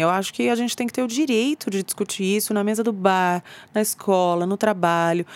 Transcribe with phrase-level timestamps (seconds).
[0.00, 2.84] Eu acho que a gente tem que ter o direito de discutir isso na mesa
[2.84, 3.42] do bar,
[3.74, 5.26] na escola, no trabalho.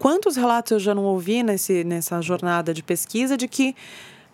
[0.00, 3.72] Quantos relatos eu já não ouvi nesse, nessa jornada de pesquisa de que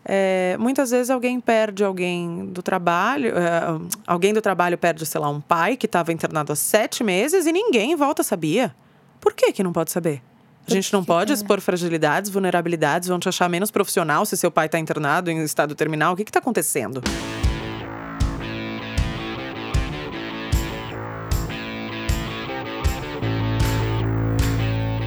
[0.03, 5.29] é, muitas vezes alguém perde alguém do trabalho, é, alguém do trabalho perde, sei lá,
[5.29, 8.74] um pai que estava internado há sete meses e ninguém em volta sabia.
[9.21, 10.22] Por que, que não pode saber?
[10.67, 14.67] A gente não pode expor fragilidades, vulnerabilidades, vão te achar menos profissional se seu pai
[14.67, 16.15] está internado em estado terminal.
[16.15, 17.02] O que está acontecendo?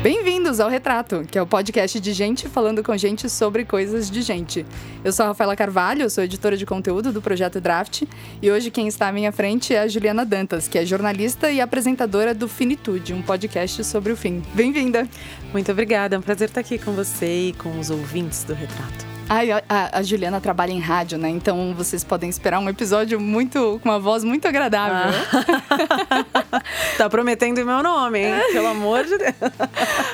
[0.02, 4.22] Bem-vindos ao Retrato, que é o podcast de gente falando com gente sobre coisas de
[4.22, 4.66] gente.
[5.04, 8.04] Eu sou a Rafaela Carvalho, sou editora de conteúdo do projeto Draft,
[8.42, 11.60] e hoje quem está à minha frente é a Juliana Dantas, que é jornalista e
[11.60, 14.42] apresentadora do Finitude, um podcast sobre o fim.
[14.54, 15.06] Bem-vinda!
[15.52, 19.19] Muito obrigada, é um prazer estar aqui com você e com os ouvintes do Retrato.
[19.32, 21.30] Ai, a, a, Juliana trabalha em rádio, né?
[21.30, 25.14] Então vocês podem esperar um episódio muito com uma voz muito agradável.
[25.32, 26.64] Ah.
[26.98, 28.34] tá prometendo meu nome, hein?
[28.52, 29.36] Pelo amor de Deus.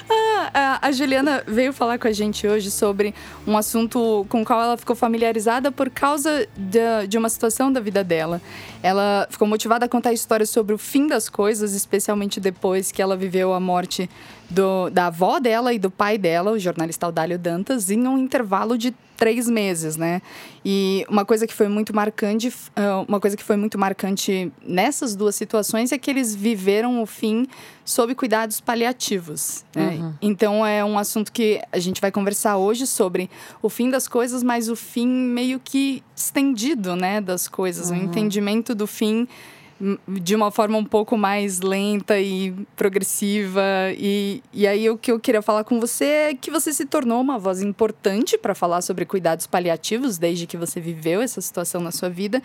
[0.10, 3.16] Ah, a, a Juliana veio falar com a gente hoje sobre
[3.48, 7.80] um assunto com o qual ela ficou familiarizada por causa de, de uma situação da
[7.80, 8.42] vida dela.
[8.84, 13.16] Ela ficou motivada a contar histórias sobre o fim das coisas, especialmente depois que ela
[13.16, 14.10] viveu a morte
[14.50, 18.78] do, da avó dela e do pai dela, o jornalista Audálio Dantas, em um intervalo
[18.78, 20.22] de três meses, né?
[20.64, 25.16] E uma coisa que foi muito marcante, ah, uma coisa que foi muito marcante nessas
[25.16, 27.48] duas situações é que eles viveram o fim
[27.84, 29.64] sob cuidados paliativos.
[29.74, 29.98] Né?
[30.00, 30.14] Uhum.
[30.22, 33.30] Então é um assunto que a gente vai conversar hoje sobre
[33.62, 37.98] o fim das coisas, mas o fim meio que estendido, né, das coisas, uhum.
[37.98, 39.28] o entendimento do fim
[40.08, 43.62] de uma forma um pouco mais lenta e progressiva.
[43.98, 47.20] E, e aí o que eu queria falar com você é que você se tornou
[47.20, 51.92] uma voz importante para falar sobre cuidados paliativos desde que você viveu essa situação na
[51.92, 52.42] sua vida.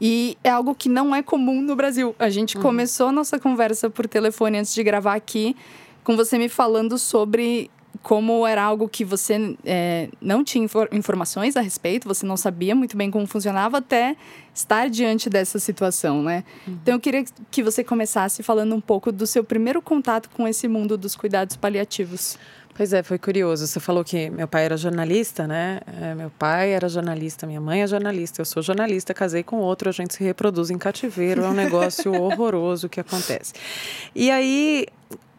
[0.00, 2.14] E é algo que não é comum no Brasil.
[2.18, 2.62] A gente uhum.
[2.62, 5.56] começou a nossa conversa por telefone antes de gravar aqui,
[6.02, 7.70] com você me falando sobre
[8.04, 12.98] como era algo que você é, não tinha informações a respeito, você não sabia muito
[12.98, 14.14] bem como funcionava até
[14.54, 16.44] estar diante dessa situação, né?
[16.68, 16.78] Uhum.
[16.82, 20.68] Então eu queria que você começasse falando um pouco do seu primeiro contato com esse
[20.68, 22.38] mundo dos cuidados paliativos.
[22.74, 23.66] Pois é, foi curioso.
[23.66, 25.80] Você falou que meu pai era jornalista, né?
[26.02, 29.88] É, meu pai era jornalista, minha mãe é jornalista, eu sou jornalista, casei com outro,
[29.88, 33.54] a gente se reproduz em cativeiro, é um negócio horroroso que acontece.
[34.14, 34.86] E aí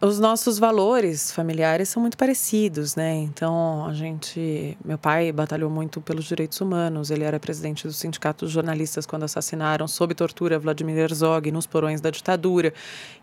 [0.06, 3.16] os nossos valores familiares são muito parecidos, né?
[3.16, 4.78] Então, a gente.
[4.86, 7.10] Meu pai batalhou muito pelos direitos humanos.
[7.10, 12.02] Ele era presidente do Sindicato dos Jornalistas quando assassinaram, sob tortura, Vladimir Herzog nos porões
[12.02, 12.74] da ditadura.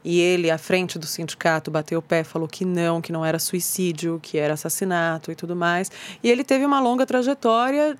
[0.05, 3.39] E ele, à frente do sindicato, bateu o pé, falou que não, que não era
[3.39, 5.91] suicídio, que era assassinato e tudo mais.
[6.23, 7.97] E ele teve uma longa trajetória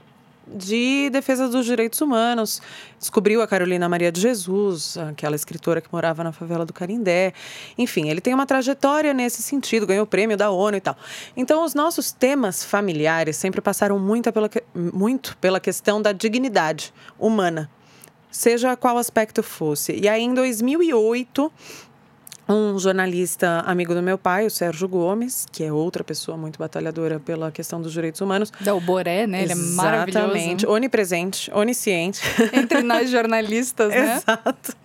[0.55, 2.61] de defesa dos direitos humanos.
[2.99, 7.33] Descobriu a Carolina Maria de Jesus, aquela escritora que morava na favela do Carindé.
[7.77, 10.97] Enfim, ele tem uma trajetória nesse sentido, ganhou o prêmio da ONU e tal.
[11.37, 17.71] Então, os nossos temas familiares sempre passaram muito pela, muito pela questão da dignidade humana,
[18.31, 19.93] seja qual aspecto fosse.
[19.93, 21.53] E aí, em 2008,
[22.49, 27.21] um jornalista amigo do meu pai, o Sérgio Gomes, que é outra pessoa muito batalhadora
[27.21, 28.53] pela questão dos direitos humanos.
[28.61, 29.43] Da Boré, né?
[29.43, 30.19] Ele é maravilhoso.
[30.27, 30.67] Exatamente.
[30.67, 32.21] Onipresente, onisciente.
[32.53, 34.17] Entre nós jornalistas, né?
[34.23, 34.77] Exato.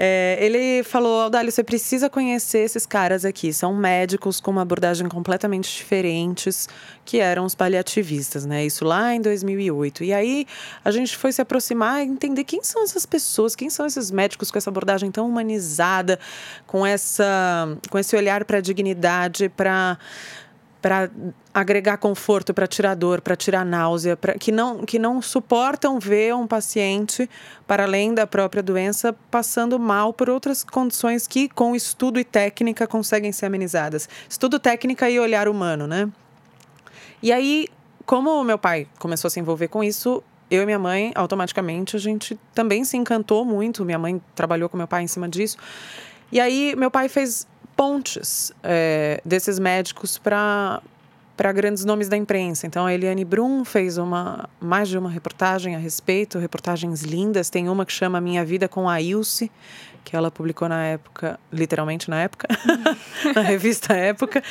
[0.00, 3.52] É, ele falou, Aldalho, você precisa conhecer esses caras aqui.
[3.52, 6.68] São médicos com uma abordagem completamente diferentes,
[7.04, 8.64] que eram os paliativistas, né?
[8.64, 10.04] Isso lá em 2008.
[10.04, 10.46] E aí
[10.84, 14.52] a gente foi se aproximar e entender quem são essas pessoas, quem são esses médicos
[14.52, 16.20] com essa abordagem tão humanizada,
[16.64, 19.98] com essa, com esse olhar para a dignidade, para
[20.88, 21.10] para
[21.52, 26.34] agregar conforto, para tirar dor, para tirar náusea, pra, que, não, que não suportam ver
[26.34, 27.28] um paciente,
[27.66, 32.86] para além da própria doença, passando mal por outras condições que, com estudo e técnica,
[32.86, 34.08] conseguem ser amenizadas.
[34.26, 36.08] Estudo, técnica e olhar humano, né?
[37.22, 37.68] E aí,
[38.06, 41.98] como meu pai começou a se envolver com isso, eu e minha mãe, automaticamente, a
[41.98, 43.84] gente também se encantou muito.
[43.84, 45.58] Minha mãe trabalhou com meu pai em cima disso.
[46.32, 47.46] E aí, meu pai fez
[47.78, 50.82] pontes é, desses médicos para
[51.36, 52.66] para grandes nomes da imprensa.
[52.66, 57.48] Então, a Eliane Brum fez uma, mais de uma reportagem a respeito, reportagens lindas.
[57.48, 59.48] Tem uma que chama Minha Vida com a Ilse,
[60.04, 62.48] que ela publicou na época, literalmente na época,
[63.36, 64.42] na revista Época,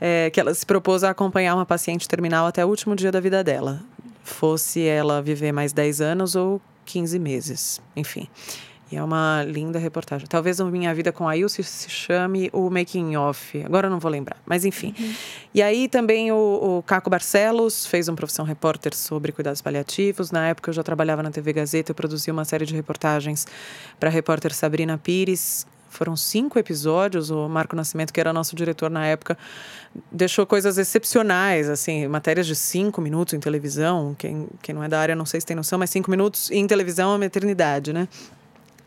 [0.00, 3.18] é, que ela se propôs a acompanhar uma paciente terminal até o último dia da
[3.18, 3.80] vida dela,
[4.22, 8.28] fosse ela viver mais 10 anos ou 15 meses, enfim.
[8.90, 10.26] E é uma linda reportagem.
[10.26, 13.62] Talvez a Minha Vida com a Ilse se chame o Making Off.
[13.62, 14.94] Agora eu não vou lembrar, mas enfim.
[14.98, 15.14] Uhum.
[15.54, 20.30] E aí também o, o, Caco Barcelos fez um Profissão Repórter sobre cuidados paliativos.
[20.30, 23.46] Na época eu já trabalhava na TV Gazeta, eu produzia uma série de reportagens
[24.00, 27.30] para a repórter Sabrina Pires, foram cinco episódios.
[27.30, 29.36] O Marco Nascimento, que era nosso diretor na época,
[30.12, 34.14] deixou coisas excepcionais, assim, matérias de cinco minutos em televisão.
[34.16, 36.66] Quem, quem não é da área não sei se tem noção, mas cinco minutos em
[36.66, 38.08] televisão é uma eternidade, né?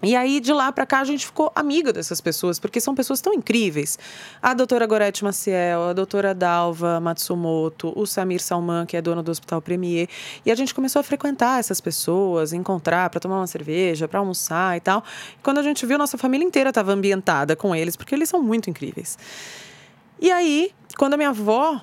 [0.04, 3.22] E aí, de lá para cá, a gente ficou amiga dessas pessoas, porque são pessoas
[3.22, 4.00] tão incríveis.
[4.42, 9.30] A doutora Gorete Maciel, a doutora Dalva Matsumoto, o Samir Salman, que é dono do
[9.30, 10.10] Hospital Premier.
[10.46, 14.76] E a gente começou a frequentar essas pessoas, encontrar para tomar uma cerveja, para almoçar
[14.76, 15.04] e tal.
[15.40, 18.42] E quando a gente viu, nossa família inteira estava ambientada com eles, porque eles são
[18.42, 19.18] muito incríveis.
[20.20, 21.82] E aí, quando a minha avó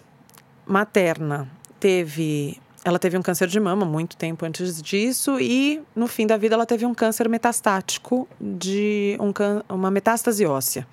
[0.66, 1.50] materna
[1.80, 6.36] teve ela teve um câncer de mama muito tempo antes disso e no fim da
[6.36, 9.32] vida ela teve um câncer metastático de um
[9.74, 10.86] uma metástase óssea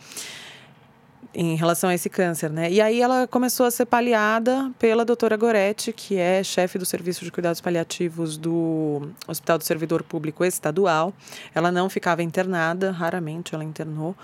[1.34, 2.72] em relação a esse câncer, né?
[2.72, 7.26] E aí ela começou a ser paliada pela doutora Goretti, que é chefe do Serviço
[7.26, 11.14] de Cuidados Paliativos do Hospital do Servidor Público Estadual.
[11.54, 14.16] Ela não ficava internada, raramente ela internou.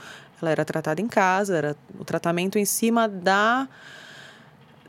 [0.42, 3.68] Ela era tratada em casa, era o tratamento em cima da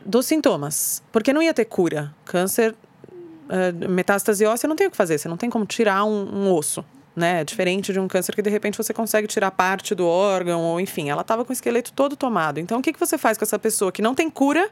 [0.04, 2.14] dos sintomas, porque não ia ter cura.
[2.24, 2.74] Câncer,
[3.12, 6.52] uh, metástase óssea, não tem o que fazer, você não tem como tirar um, um
[6.52, 6.84] osso.
[7.14, 7.42] Né?
[7.42, 10.80] É diferente de um câncer que de repente você consegue tirar parte do órgão, ou
[10.80, 12.58] enfim, ela estava com o esqueleto todo tomado.
[12.58, 14.70] Então, o que, que você faz com essa pessoa que não tem cura,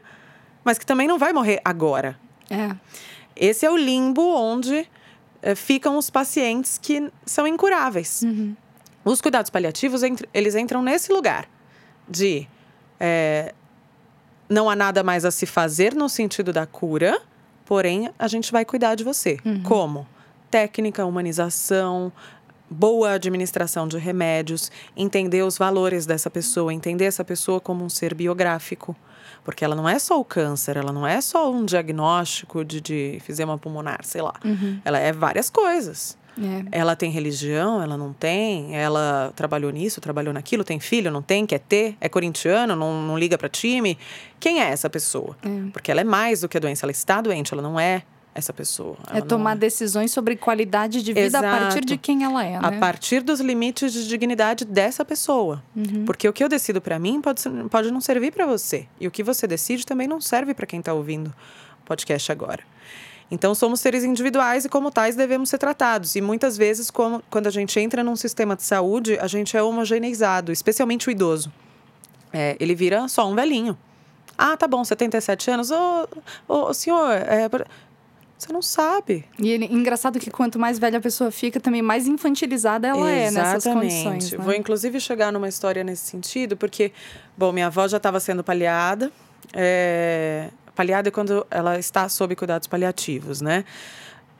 [0.63, 2.17] mas que também não vai morrer agora?
[2.49, 2.75] É.
[3.35, 4.87] Esse é o limbo onde
[5.41, 8.23] é, ficam os pacientes que são incuráveis.
[8.23, 8.55] Uhum.
[9.05, 10.01] Os cuidados paliativos,
[10.33, 11.47] eles entram nesse lugar
[12.07, 12.47] de
[12.99, 13.53] é,
[14.51, 17.19] não há nada mais a se fazer no sentido da cura,
[17.65, 19.39] porém a gente vai cuidar de você.
[19.45, 19.63] Uhum.
[19.63, 20.07] Como?
[20.51, 22.11] Técnica, humanização,
[22.69, 28.13] boa administração de remédios, entender os valores dessa pessoa, entender essa pessoa como um ser
[28.13, 28.95] biográfico.
[29.43, 33.15] Porque ela não é só o câncer, ela não é só um diagnóstico de, de
[33.15, 34.33] efizema pulmonar, sei lá.
[34.43, 34.79] Uhum.
[34.83, 36.17] Ela é várias coisas.
[36.39, 36.79] É.
[36.79, 41.45] Ela tem religião, ela não tem, ela trabalhou nisso, trabalhou naquilo, tem filho, não tem,
[41.45, 43.97] quer ter, é corintiano, não, não liga para time.
[44.39, 45.37] Quem é essa pessoa?
[45.43, 45.69] É.
[45.71, 48.53] Porque ela é mais do que a doença, ela está doente, ela não é essa
[48.53, 48.97] pessoa.
[49.13, 49.59] É tomar é.
[49.59, 51.45] decisões sobre qualidade de vida Exato.
[51.45, 52.59] a partir de quem ela é.
[52.59, 52.59] Né?
[52.61, 55.61] A partir dos limites de dignidade dessa pessoa.
[55.75, 56.05] Uhum.
[56.05, 58.87] Porque o que eu decido para mim pode, pode não servir para você.
[58.99, 62.63] E o que você decide também não serve para quem está ouvindo o podcast agora.
[63.31, 66.17] Então, somos seres individuais e, como tais, devemos ser tratados.
[66.17, 69.63] E muitas vezes, como, quando a gente entra num sistema de saúde, a gente é
[69.63, 71.51] homogeneizado, especialmente o idoso.
[72.33, 73.77] É, ele vira só um velhinho.
[74.37, 75.71] Ah, tá bom, 77 anos.
[75.71, 76.07] Ô,
[76.47, 77.47] ô, senhor, é,
[78.37, 79.23] você não sabe.
[79.37, 83.37] E ele, engraçado que quanto mais velha a pessoa fica, também mais infantilizada ela Exatamente.
[83.37, 84.31] é nessas condições.
[84.31, 84.37] Né?
[84.43, 86.91] Vou inclusive chegar numa história nesse sentido, porque,
[87.37, 89.11] bom, minha avó já estava sendo paliada.
[89.53, 93.65] É, Paliada é quando ela está sob cuidados paliativos, né?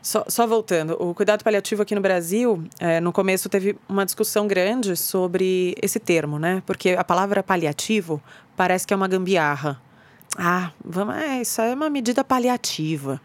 [0.01, 4.47] Só, só, voltando, o cuidado paliativo aqui no Brasil, é, no começo teve uma discussão
[4.47, 6.63] grande sobre esse termo, né?
[6.65, 8.21] Porque a palavra paliativo
[8.57, 9.79] parece que é uma gambiarra.
[10.35, 13.21] Ah, vamos, é, isso é uma medida paliativa.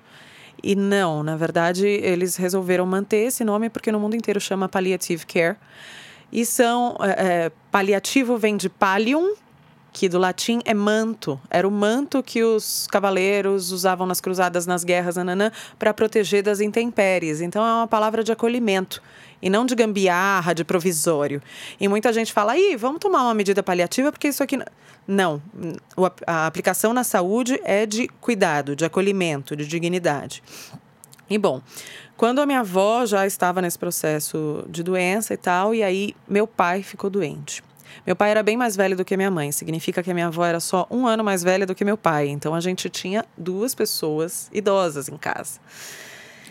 [0.62, 5.24] E não, na verdade, eles resolveram manter esse nome porque no mundo inteiro chama palliative
[5.24, 5.56] care.
[6.32, 6.96] E são.
[7.00, 9.34] É, paliativo vem de pallium,
[9.96, 11.40] que do latim é manto.
[11.48, 15.16] Era o manto que os cavaleiros usavam nas cruzadas, nas guerras,
[15.78, 17.40] para proteger das intempéries.
[17.40, 19.02] Então é uma palavra de acolhimento
[19.40, 21.42] e não de gambiarra, de provisório.
[21.80, 24.58] E muita gente fala, aí, vamos tomar uma medida paliativa porque isso aqui.
[25.08, 25.40] Não.
[26.26, 30.42] A aplicação na saúde é de cuidado, de acolhimento, de dignidade.
[31.30, 31.62] E bom,
[32.18, 36.46] quando a minha avó já estava nesse processo de doença e tal, e aí meu
[36.46, 37.64] pai ficou doente.
[38.04, 40.44] Meu pai era bem mais velho do que minha mãe, significa que a minha avó
[40.44, 42.28] era só um ano mais velha do que meu pai.
[42.28, 45.60] Então a gente tinha duas pessoas idosas em casa.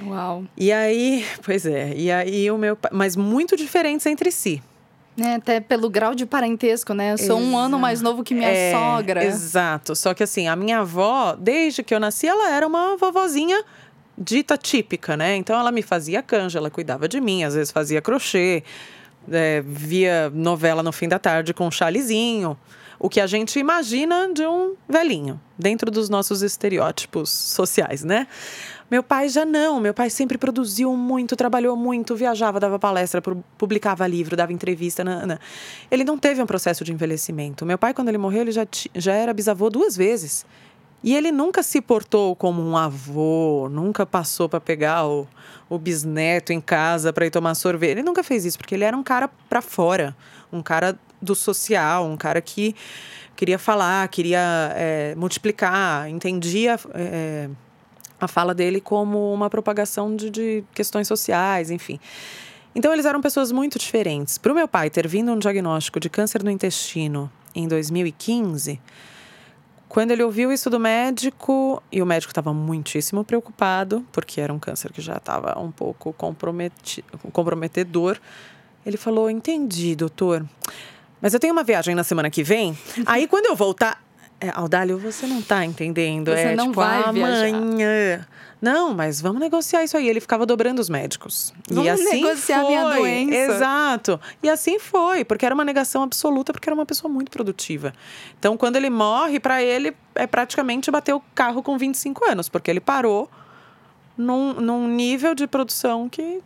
[0.04, 0.44] Uau.
[0.58, 4.62] E aí, pois é, e aí o meu pai, mas muito diferentes entre si.
[5.18, 7.14] É, até pelo grau de parentesco, né?
[7.14, 7.54] Eu sou exato.
[7.54, 9.24] um ano mais novo que minha é, sogra.
[9.24, 9.96] Exato.
[9.96, 13.64] Só que assim, a minha avó, desde que eu nasci, ela era uma vovozinha
[14.18, 15.36] dita típica, né?
[15.38, 18.64] Então ela me fazia canja, ela cuidava de mim, às vezes fazia crochê
[19.32, 22.58] é, via novela no fim da tarde com um chalezinho.
[22.98, 28.26] O que a gente imagina de um velhinho, dentro dos nossos estereótipos sociais, né?
[28.90, 29.80] Meu pai já não.
[29.80, 33.22] Meu pai sempre produziu muito, trabalhou muito, viajava, dava palestra,
[33.58, 35.04] publicava livro, dava entrevista.
[35.04, 35.40] Nana.
[35.90, 37.66] Ele não teve um processo de envelhecimento.
[37.66, 40.46] Meu pai, quando ele morreu, ele já, já era bisavô duas vezes.
[41.06, 45.28] E ele nunca se portou como um avô, nunca passou para pegar o,
[45.70, 47.92] o bisneto em casa para ir tomar sorvete.
[47.92, 50.18] Ele nunca fez isso, porque ele era um cara para fora,
[50.52, 52.76] um cara do social, um cara que
[53.36, 57.52] queria falar, queria é, multiplicar, entendia é,
[58.20, 62.00] a fala dele como uma propagação de, de questões sociais, enfim.
[62.74, 64.40] Então eles eram pessoas muito diferentes.
[64.40, 68.82] Para o meu pai ter vindo um diagnóstico de câncer no intestino em 2015
[69.88, 74.60] quando ele ouviu isso do médico, e o médico estava muitíssimo preocupado, porque era um
[74.60, 76.14] câncer que já estava um pouco
[77.32, 78.20] comprometedor,
[78.86, 80.46] ele falou: Entendi, doutor.
[81.22, 82.78] Mas eu tenho uma viagem na semana que vem.
[83.06, 84.05] Aí, quando eu voltar.
[84.40, 86.32] É, Aldálio, você não está entendendo.
[86.32, 88.26] Você é não tipo, vai amanhã.
[88.62, 90.08] Não, mas vamos negociar isso aí.
[90.08, 91.54] Ele ficava dobrando os médicos.
[91.70, 92.68] Vamos e assim negociar foi.
[92.68, 93.54] minha doença.
[93.54, 94.20] Exato.
[94.42, 97.94] E assim foi, porque era uma negação absoluta, porque era uma pessoa muito produtiva.
[98.40, 102.72] Então, quando ele morre, para ele é praticamente bater o carro com 25 anos, porque
[102.72, 103.30] ele parou
[104.18, 106.42] num, num nível de produção que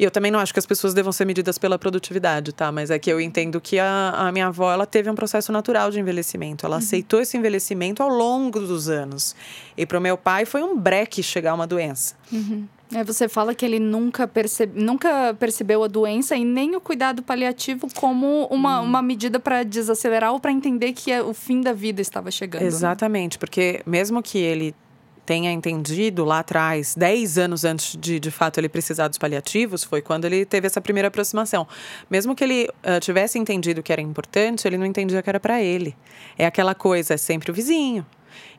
[0.00, 2.72] e eu também não acho que as pessoas devam ser medidas pela produtividade, tá?
[2.72, 5.90] Mas é que eu entendo que a, a minha avó, ela teve um processo natural
[5.90, 6.64] de envelhecimento.
[6.64, 6.82] Ela uhum.
[6.82, 9.36] aceitou esse envelhecimento ao longo dos anos.
[9.76, 12.14] E para o meu pai foi um breque chegar uma doença.
[12.32, 12.66] Uhum.
[12.94, 17.22] É, você fala que ele nunca, percebe, nunca percebeu a doença e nem o cuidado
[17.22, 18.84] paliativo como uma, hum.
[18.86, 22.62] uma medida para desacelerar ou para entender que é, o fim da vida estava chegando.
[22.62, 22.68] Né?
[22.68, 23.38] Exatamente, né?
[23.38, 24.74] porque mesmo que ele
[25.30, 30.02] tenha entendido lá atrás, 10 anos antes de de fato ele precisar dos paliativos, foi
[30.02, 31.68] quando ele teve essa primeira aproximação.
[32.10, 35.62] Mesmo que ele uh, tivesse entendido que era importante, ele não entendia que era para
[35.62, 35.94] ele.
[36.36, 38.04] É aquela coisa, é sempre o vizinho.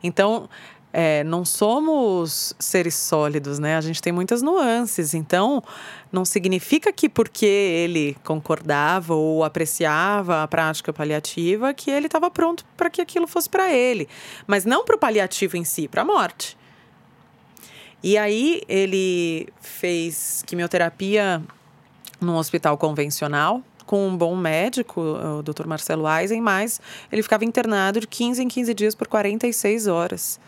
[0.02, 0.48] Então,
[0.94, 3.76] é, não somos seres sólidos, né?
[3.76, 5.12] A gente tem muitas nuances.
[5.12, 5.62] Então,
[6.10, 12.64] não significa que porque ele concordava ou apreciava a prática paliativa, que ele estava pronto
[12.78, 14.08] para que aquilo fosse para ele.
[14.46, 16.61] Mas não para o paliativo em si, para a morte.
[18.02, 21.42] E aí ele fez quimioterapia
[22.20, 25.66] num hospital convencional com um bom médico, o Dr.
[25.66, 26.80] Marcelo Eisen, mas
[27.10, 30.40] ele ficava internado de 15 em 15 dias por 46 horas.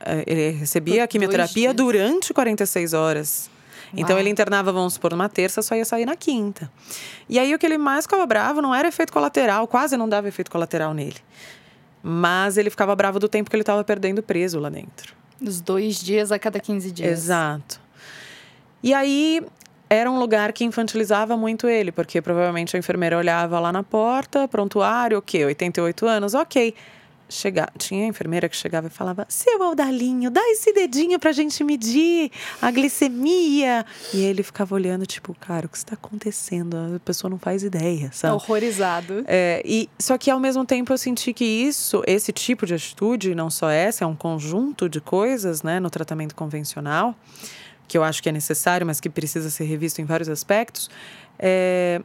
[0.00, 3.50] É, ele recebia a quimioterapia durante 46 horas.
[3.92, 4.02] Uau.
[4.02, 6.70] Então ele internava, vamos supor, numa terça, só ia sair na quinta.
[7.28, 10.28] E aí o que ele mais ficava bravo não era efeito colateral, quase não dava
[10.28, 11.16] efeito colateral nele.
[12.02, 15.19] Mas ele ficava bravo do tempo que ele estava perdendo preso lá dentro.
[15.40, 17.10] Os dois dias a cada 15 dias.
[17.10, 17.80] Exato.
[18.82, 19.42] E aí
[19.88, 24.46] era um lugar que infantilizava muito ele, porque provavelmente a enfermeira olhava lá na porta,
[24.46, 25.44] prontuário, o quê?
[25.44, 26.34] 88 anos?
[26.34, 26.74] Ok.
[27.30, 31.62] Chegar, tinha a enfermeira que chegava e falava: Seu Aldalinho, dá esse dedinho pra gente
[31.62, 33.86] medir a glicemia.
[34.12, 36.76] E ele ficava olhando, tipo, cara, o que está acontecendo?
[36.96, 38.34] A pessoa não faz ideia, sabe?
[38.34, 39.24] Horrorizado.
[39.26, 43.34] É, e, só que ao mesmo tempo eu senti que isso, esse tipo de atitude,
[43.34, 47.14] não só essa, é um conjunto de coisas, né, no tratamento convencional,
[47.86, 50.90] que eu acho que é necessário, mas que precisa ser revisto em vários aspectos.
[51.38, 52.02] É,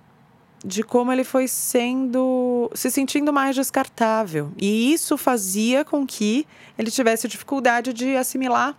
[0.64, 4.52] de como ele foi sendo se sentindo mais descartável.
[4.58, 6.48] E isso fazia com que
[6.78, 8.76] ele tivesse dificuldade de assimilar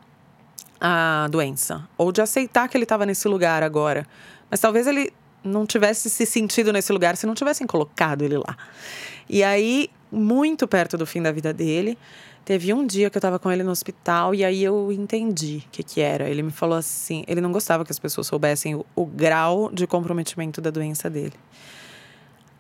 [0.81, 4.07] a doença ou de aceitar que ele estava nesse lugar agora.
[4.51, 8.57] Mas talvez ele não tivesse se sentido nesse lugar se não tivessem colocado ele lá.
[9.29, 11.99] E aí muito perto do fim da vida dele
[12.47, 15.71] Teve um dia que eu estava com ele no hospital e aí eu entendi o
[15.73, 16.31] que, que era.
[16.31, 19.85] Ele me falou assim: ele não gostava que as pessoas soubessem o, o grau de
[19.85, 21.33] comprometimento da doença dele.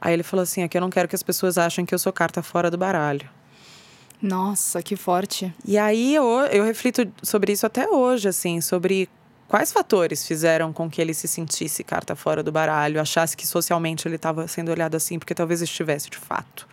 [0.00, 2.12] Aí ele falou assim: aqui eu não quero que as pessoas achem que eu sou
[2.12, 3.30] carta fora do baralho.
[4.20, 5.54] Nossa, que forte.
[5.64, 9.08] E aí eu, eu reflito sobre isso até hoje, assim, sobre
[9.46, 14.08] quais fatores fizeram com que ele se sentisse carta fora do baralho, achasse que socialmente
[14.08, 16.66] ele estava sendo olhado assim, porque talvez estivesse de fato.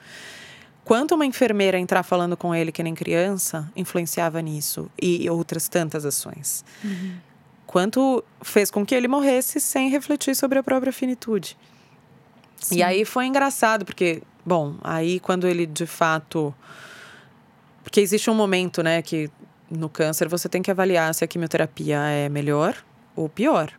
[0.84, 6.06] Quanto uma enfermeira entrar falando com ele que nem criança influenciava nisso e outras tantas
[6.06, 6.66] ações.
[6.84, 7.16] Uhum.
[7.66, 11.58] Quanto fez com que ele morresse sem refletir sobre a própria finitude.
[12.60, 12.78] Sim.
[12.78, 16.54] E aí foi engraçado, porque, bom, aí quando ele de fato.
[17.84, 19.30] Porque existe um momento, né, que
[19.70, 22.76] no câncer você tem que avaliar se a quimioterapia é melhor
[23.16, 23.72] ou pior.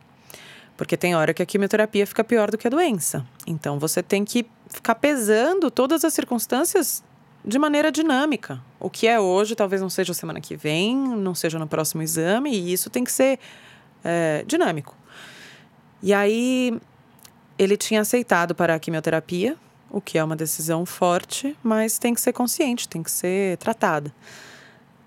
[0.77, 3.25] Porque tem hora que a quimioterapia fica pior do que a doença.
[3.47, 7.03] Então você tem que ficar pesando todas as circunstâncias
[7.43, 8.61] de maneira dinâmica.
[8.79, 12.51] O que é hoje talvez não seja semana que vem, não seja no próximo exame,
[12.51, 13.39] e isso tem que ser
[14.03, 14.97] é, dinâmico.
[16.01, 16.77] E aí
[17.57, 19.55] ele tinha aceitado para a quimioterapia,
[19.89, 24.13] o que é uma decisão forte, mas tem que ser consciente, tem que ser tratada.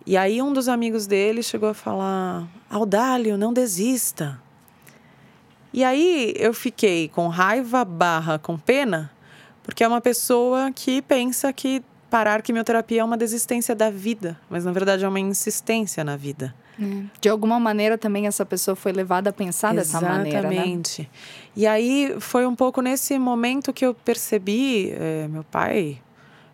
[0.06, 4.40] E aí um dos amigos dele chegou a falar: Audálio, não desista.
[5.72, 9.10] E aí eu fiquei com raiva barra com pena,
[9.62, 14.64] porque é uma pessoa que pensa que parar quimioterapia é uma desistência da vida, mas
[14.64, 16.54] na verdade é uma insistência na vida.
[16.80, 17.02] É.
[17.20, 19.84] De alguma maneira também essa pessoa foi levada a pensar Exatamente.
[20.02, 20.54] dessa maneira, né?
[20.54, 21.10] Exatamente.
[21.56, 25.98] E aí foi um pouco nesse momento que eu percebi, é, meu pai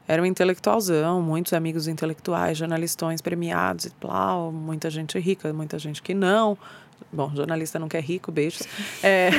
[0.06, 6.02] era um intelectualzão, muitos amigos intelectuais, jornalistões premiados e tal, muita gente rica, muita gente
[6.02, 6.58] que não.
[7.12, 8.62] Bom, jornalista não quer rico, beijos.
[9.02, 9.30] É,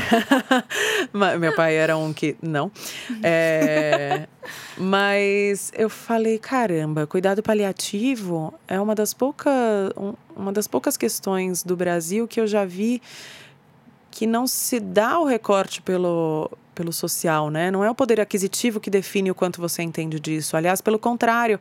[1.38, 2.72] meu pai era um que não.
[3.22, 4.28] É,
[4.78, 9.54] mas eu falei, caramba, cuidado paliativo é uma das poucas,
[10.34, 13.02] uma das poucas questões do Brasil que eu já vi
[14.10, 17.72] que não se dá o recorte pelo, pelo social, né?
[17.72, 20.55] Não é o poder aquisitivo que define o quanto você entende disso.
[20.58, 21.60] Aliás, pelo contrário,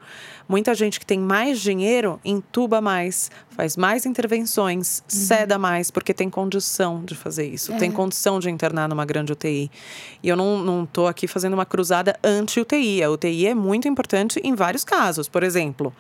[0.49, 5.05] muita gente que tem mais dinheiro entuba mais, faz mais intervenções, uhum.
[5.09, 7.79] ceda mais, porque tem condição de fazer isso, é.
[7.79, 9.71] tem condição de internar numa grande UTI.
[10.23, 13.03] E eu não, não tô aqui fazendo uma cruzada anti-UTI.
[13.03, 15.29] A UTI é muito importante em vários casos.
[15.29, 15.95] Por exemplo,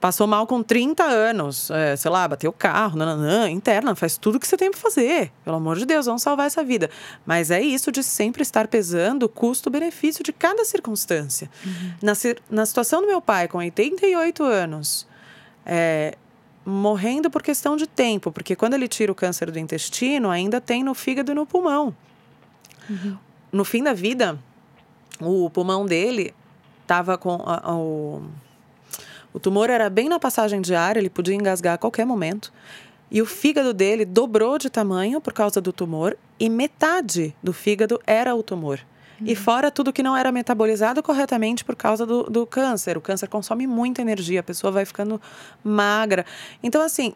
[0.00, 4.36] Passou mal com 30 anos, é, sei lá, bateu o carro, nananã, interna, faz tudo
[4.36, 5.30] o que você tem para fazer.
[5.44, 6.88] Pelo amor de Deus, vamos salvar essa vida.
[7.26, 11.50] Mas é isso de sempre estar pesando o custo-benefício de cada circunstância.
[11.66, 11.92] Uhum.
[12.00, 12.12] Na,
[12.48, 15.06] na situação do meu pai, com 88 anos,
[15.66, 16.16] é,
[16.64, 20.82] morrendo por questão de tempo, porque quando ele tira o câncer do intestino, ainda tem
[20.82, 21.94] no fígado e no pulmão.
[22.88, 23.18] Uhum.
[23.52, 24.38] No fim da vida,
[25.20, 26.34] o pulmão dele
[26.82, 28.22] estava com a, a, o
[29.32, 32.52] o tumor era bem na passagem de ar, ele podia engasgar a qualquer momento.
[33.10, 38.00] E o fígado dele dobrou de tamanho por causa do tumor, e metade do fígado
[38.06, 38.80] era o tumor.
[39.20, 39.26] Uhum.
[39.26, 42.96] E fora tudo que não era metabolizado corretamente por causa do, do câncer.
[42.96, 45.20] O câncer consome muita energia, a pessoa vai ficando
[45.62, 46.24] magra.
[46.62, 47.14] Então, assim,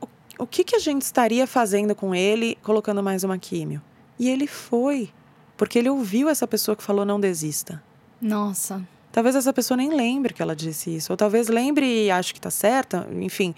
[0.00, 0.08] o,
[0.40, 3.82] o que, que a gente estaria fazendo com ele colocando mais uma químio?
[4.18, 5.10] E ele foi,
[5.56, 7.82] porque ele ouviu essa pessoa que falou: não desista.
[8.20, 8.82] Nossa.
[9.12, 12.38] Talvez essa pessoa nem lembre que ela disse isso, ou talvez lembre e ache que
[12.38, 13.54] está certa, enfim.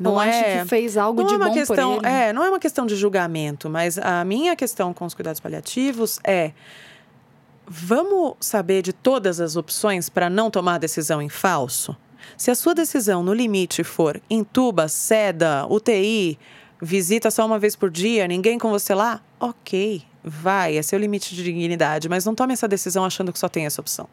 [0.00, 2.14] Não ou é, que fez algo de é uma bom questão, por ele.
[2.14, 6.20] É, não é uma questão de julgamento, mas a minha questão com os cuidados paliativos
[6.22, 6.52] é
[7.66, 11.96] vamos saber de todas as opções para não tomar decisão em falso?
[12.36, 16.38] Se a sua decisão no limite for entuba, seda, UTI,
[16.80, 21.34] visita só uma vez por dia, ninguém com você lá, ok, vai, é seu limite
[21.34, 24.08] de dignidade, mas não tome essa decisão achando que só tem essa opção.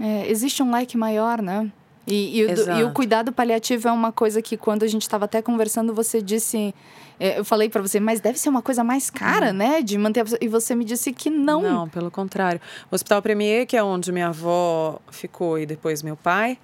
[0.00, 1.70] É, existe um like maior, né?
[2.06, 5.26] E, e, o, e, o, cuidado paliativo é uma coisa que, quando a gente estava
[5.26, 6.74] até conversando, você disse.
[7.20, 9.52] É, eu falei para você, mas deve ser uma coisa mais cara, uhum.
[9.52, 9.82] né?
[9.82, 10.22] De manter.
[10.22, 10.24] A...
[10.40, 11.62] E você me disse que não.
[11.62, 12.60] Não, pelo contrário.
[12.90, 16.58] O Hospital Premier, que é onde minha avó ficou e depois meu pai,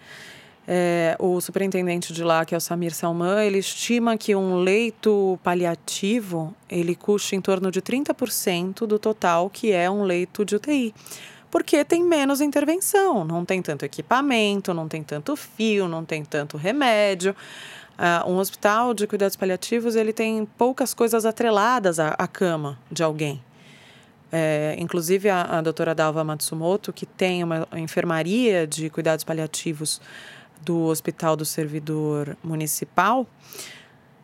[0.66, 5.38] é, o superintendente de lá, que é o Samir Salman, ele estima que um leito
[5.44, 10.94] paliativo ele custa em torno de 30% do total que é um leito de UTI
[11.50, 16.56] porque tem menos intervenção, não tem tanto equipamento, não tem tanto fio, não tem tanto
[16.56, 17.34] remédio.
[17.98, 23.02] Uh, um hospital de cuidados paliativos ele tem poucas coisas atreladas à, à cama de
[23.02, 23.42] alguém.
[24.30, 30.00] É, inclusive a, a doutora Dalva Matsumoto, que tem uma enfermaria de cuidados paliativos
[30.60, 33.26] do Hospital do Servidor Municipal,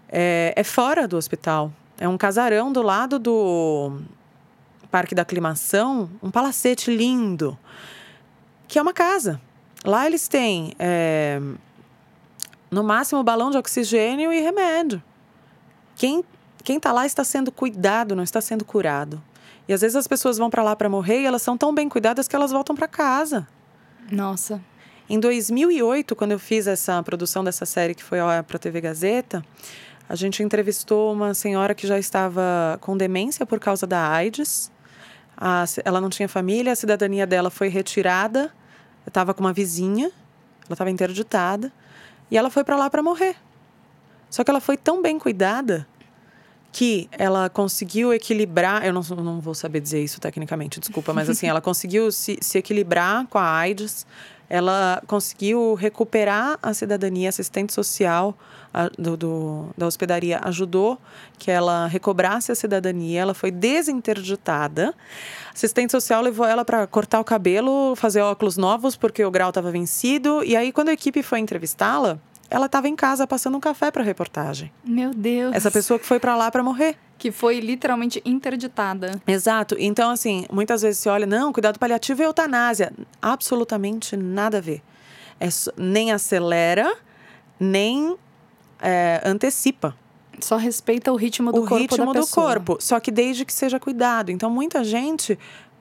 [0.09, 1.73] é, é fora do hospital.
[1.99, 4.01] É um casarão do lado do,
[4.95, 7.59] Parque da Aclimação, um palacete lindo,
[8.69, 9.41] que é uma casa.
[9.85, 11.41] Lá eles têm, é,
[12.71, 15.03] no máximo, balão de oxigênio e remédio.
[15.97, 16.23] Quem
[16.63, 19.21] quem está lá está sendo cuidado, não está sendo curado.
[19.67, 21.89] E às vezes as pessoas vão para lá para morrer e elas são tão bem
[21.89, 23.49] cuidadas que elas voltam para casa.
[24.13, 24.61] Nossa.
[25.11, 29.45] Em 2008, quando eu fiz essa produção dessa série que foi para a TV Gazeta,
[30.09, 34.73] a gente entrevistou uma senhora que já estava com demência por causa da AIDS
[35.37, 38.53] a, ela não tinha família, a cidadania dela foi retirada.
[39.07, 41.73] Estava com uma vizinha, ela estava interditada,
[42.31, 43.37] e ela foi para lá para morrer.
[44.31, 45.87] Só que ela foi tão bem cuidada
[46.73, 48.85] que ela conseguiu equilibrar.
[48.85, 52.59] Eu não, não vou saber dizer isso tecnicamente, desculpa, mas assim, ela conseguiu se, se
[52.59, 54.05] equilibrar com a AIDS,
[54.49, 58.37] ela conseguiu recuperar a cidadania, assistente social
[58.73, 60.99] a, do, do, da hospedaria ajudou
[61.39, 64.95] que ela recobrasse a cidadania, ela foi desinterditada.
[65.53, 69.71] Assistente social levou ela para cortar o cabelo, fazer óculos novos porque o grau estava
[69.71, 70.43] vencido.
[70.45, 72.19] E aí, quando a equipe foi entrevistá-la,
[72.55, 74.73] ela estava em casa passando um café para reportagem.
[74.85, 75.57] Meu Deus.
[75.57, 76.97] Essa pessoa que foi para lá para morrer.
[77.19, 79.21] Que foi literalmente interditada.
[79.27, 79.75] Exato.
[79.77, 82.93] Então, assim, muitas vezes se olha, não, cuidado paliativo é eutanásia.
[83.21, 84.83] Absolutamente nada a ver.
[85.41, 86.97] É, nem acelera,
[87.59, 88.17] nem
[88.81, 89.97] é, antecipa.
[90.39, 93.53] Só respeita o ritmo do o corpo ritmo da do corpo, só que desde que
[93.53, 94.31] seja cuidado.
[94.31, 95.37] Então, muita gente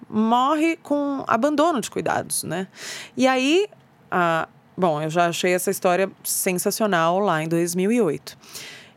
[0.09, 2.67] morre com abandono de cuidados, né?
[3.15, 3.67] E aí,
[4.09, 8.37] a, bom, eu já achei essa história sensacional lá em 2008.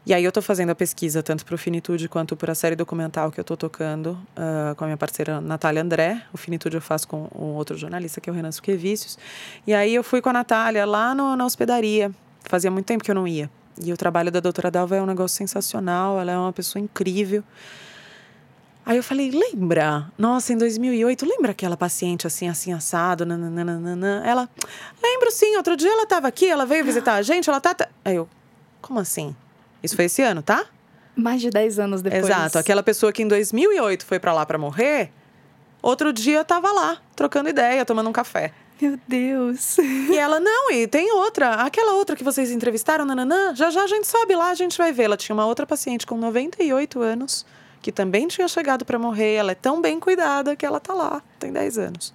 [0.06, 2.76] E aí eu estou fazendo a pesquisa tanto para o Finitude quanto para a série
[2.76, 6.22] documental que eu estou tocando uh, com a minha parceira Natália André.
[6.32, 9.18] O Finitude eu faço com um outro jornalista que é o Renan Suquevicius.
[9.66, 12.12] E aí eu fui com a Natália lá no, na hospedaria.
[12.44, 13.50] Fazia muito tempo que eu não ia.
[13.82, 17.42] E o trabalho da doutora Dalva é um negócio sensacional, ela é uma pessoa incrível.
[18.86, 20.06] Aí eu falei, lembra?
[20.16, 23.26] Nossa, em 2008, lembra aquela paciente assim, assim, assado?
[23.26, 24.22] Nananana?
[24.24, 24.48] Ela,
[25.02, 27.76] lembro sim, outro dia ela estava aqui, ela veio visitar a gente, ela tá...
[28.04, 28.28] Aí eu,
[28.80, 29.34] como assim?
[29.82, 30.64] Isso foi esse ano, tá?
[31.16, 32.26] Mais de 10 anos depois.
[32.26, 32.58] Exato.
[32.58, 35.10] Aquela pessoa que em 2008 foi para lá para morrer,
[35.82, 38.52] outro dia tava lá, trocando ideia, tomando um café.
[38.80, 39.78] Meu Deus.
[39.78, 41.54] E ela, não, e tem outra.
[41.54, 44.92] Aquela outra que vocês entrevistaram, nananã, já já a gente sobe lá, a gente vai
[44.92, 45.04] ver.
[45.04, 47.46] Ela tinha uma outra paciente com 98 anos,
[47.86, 49.34] que também tinha chegado para morrer.
[49.34, 52.12] Ela é tão bem cuidada que ela tá lá, tem 10 anos.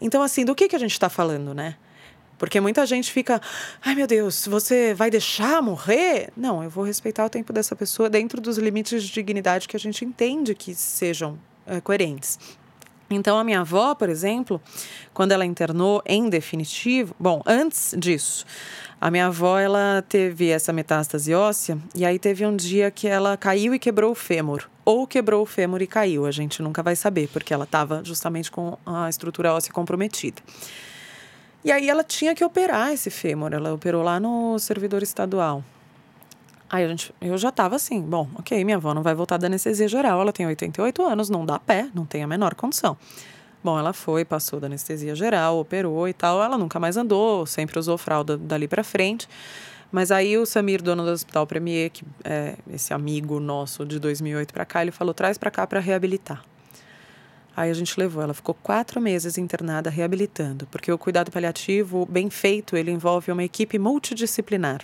[0.00, 1.76] Então, assim, do que, que a gente está falando, né?
[2.38, 3.42] Porque muita gente fica,
[3.84, 6.30] ai meu Deus, você vai deixar morrer?
[6.34, 9.80] Não, eu vou respeitar o tempo dessa pessoa dentro dos limites de dignidade que a
[9.80, 12.38] gente entende que sejam é, coerentes.
[13.14, 14.60] Então, a minha avó, por exemplo,
[15.12, 18.44] quando ela internou em definitivo, bom, antes disso,
[19.00, 23.36] a minha avó ela teve essa metástase óssea e aí teve um dia que ela
[23.36, 24.68] caiu e quebrou o fêmur.
[24.84, 28.50] Ou quebrou o fêmur e caiu, a gente nunca vai saber, porque ela estava justamente
[28.50, 30.42] com a estrutura óssea comprometida.
[31.64, 35.64] E aí ela tinha que operar esse fêmur, ela operou lá no servidor estadual.
[36.68, 39.46] Aí a gente, eu já estava assim, bom, ok, minha avó não vai voltar da
[39.46, 42.96] anestesia geral, ela tem 88 anos, não dá pé, não tem a menor condição.
[43.62, 47.78] Bom, ela foi, passou da anestesia geral, operou e tal, ela nunca mais andou, sempre
[47.78, 49.28] usou fralda dali para frente.
[49.90, 54.52] Mas aí o Samir, dono do Hospital Premier, que é esse amigo nosso de 2008
[54.52, 56.44] para cá, ele falou: traz para cá para reabilitar.
[57.56, 62.28] Aí a gente levou, ela ficou quatro meses internada reabilitando, porque o cuidado paliativo bem
[62.28, 64.80] feito ele envolve uma equipe multidisciplinar.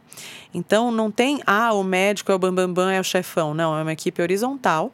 [0.55, 3.77] Então não tem ah o médico é o bambambam bam, bam, é o chefão, não
[3.77, 4.93] é uma equipe horizontal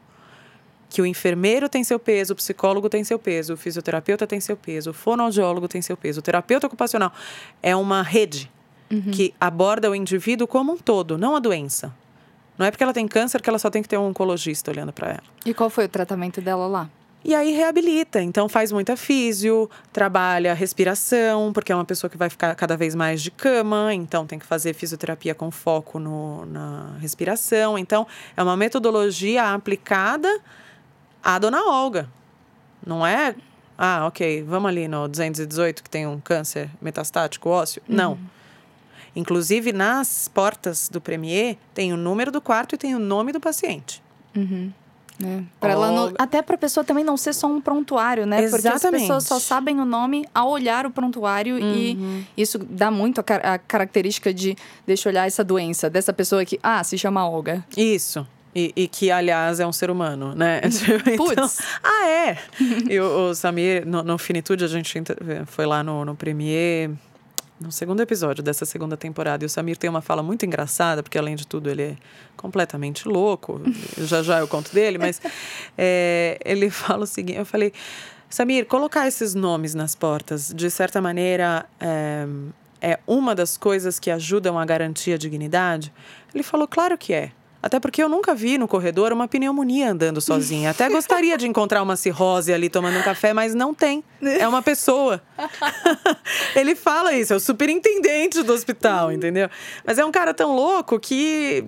[0.88, 4.56] que o enfermeiro tem seu peso, o psicólogo tem seu peso, o fisioterapeuta tem seu
[4.56, 7.12] peso, o fonoaudiólogo tem seu peso, o terapeuta ocupacional
[7.62, 8.50] é uma rede
[8.90, 9.10] uhum.
[9.10, 11.92] que aborda o indivíduo como um todo, não a doença.
[12.56, 14.92] Não é porque ela tem câncer que ela só tem que ter um oncologista olhando
[14.92, 15.24] para ela.
[15.44, 16.90] E qual foi o tratamento dela lá?
[17.26, 18.22] E aí reabilita.
[18.22, 22.94] Então faz muita físio, trabalha respiração, porque é uma pessoa que vai ficar cada vez
[22.94, 27.76] mais de cama, então tem que fazer fisioterapia com foco no, na respiração.
[27.76, 30.40] Então é uma metodologia aplicada
[31.20, 32.08] à dona Olga.
[32.86, 33.34] Não é,
[33.76, 37.82] ah, ok, vamos ali no 218 que tem um câncer metastático ósseo.
[37.88, 37.96] Uhum.
[37.96, 38.18] Não.
[39.16, 43.40] Inclusive, nas portas do Premier, tem o número do quarto e tem o nome do
[43.40, 44.00] paciente.
[44.36, 44.72] Uhum.
[45.22, 48.42] É, pra ela não, até para a pessoa também não ser só um prontuário, né?
[48.42, 48.80] Exatamente.
[48.80, 52.24] Porque as pessoas só sabem o nome ao olhar o prontuário uhum.
[52.36, 56.44] e isso dá muito a, a, característica de deixa eu olhar essa doença dessa pessoa
[56.44, 57.64] que ah se chama Olga.
[57.76, 58.26] Isso.
[58.54, 60.62] E, e que, aliás, é um ser humano, né?
[61.06, 61.60] Então, Putz.
[61.84, 62.38] ah, é!
[62.88, 65.02] e o, o Samir, no, no, Finitude, a gente
[65.44, 66.90] foi lá no, no Premier
[67.60, 69.44] no segundo episódio dessa segunda temporada.
[69.44, 71.96] E o Samir tem uma fala muito engraçada, porque além de tudo ele é
[72.36, 73.60] completamente louco.
[73.98, 75.20] já já eu conto dele, mas
[75.76, 77.72] é, ele fala o seguinte: eu falei,
[78.28, 82.26] Samir, colocar esses nomes nas portas, de certa maneira, é,
[82.80, 85.92] é uma das coisas que ajudam a garantir a dignidade?
[86.34, 87.32] Ele falou, claro que é.
[87.62, 90.70] Até porque eu nunca vi no corredor uma pneumonia andando sozinha.
[90.70, 94.04] Até gostaria de encontrar uma cirrose ali tomando um café, mas não tem.
[94.22, 95.22] É uma pessoa.
[96.54, 99.48] Ele fala isso, é o superintendente do hospital, entendeu?
[99.84, 101.66] Mas é um cara tão louco que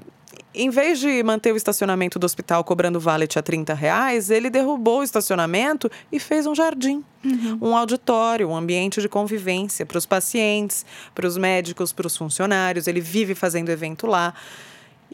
[0.55, 5.01] em vez de manter o estacionamento do hospital cobrando valet a 30 reais, ele derrubou
[5.01, 7.59] o estacionamento e fez um jardim, uhum.
[7.61, 12.87] um auditório, um ambiente de convivência para os pacientes, para os médicos, para os funcionários.
[12.89, 14.35] Ele vive fazendo evento lá.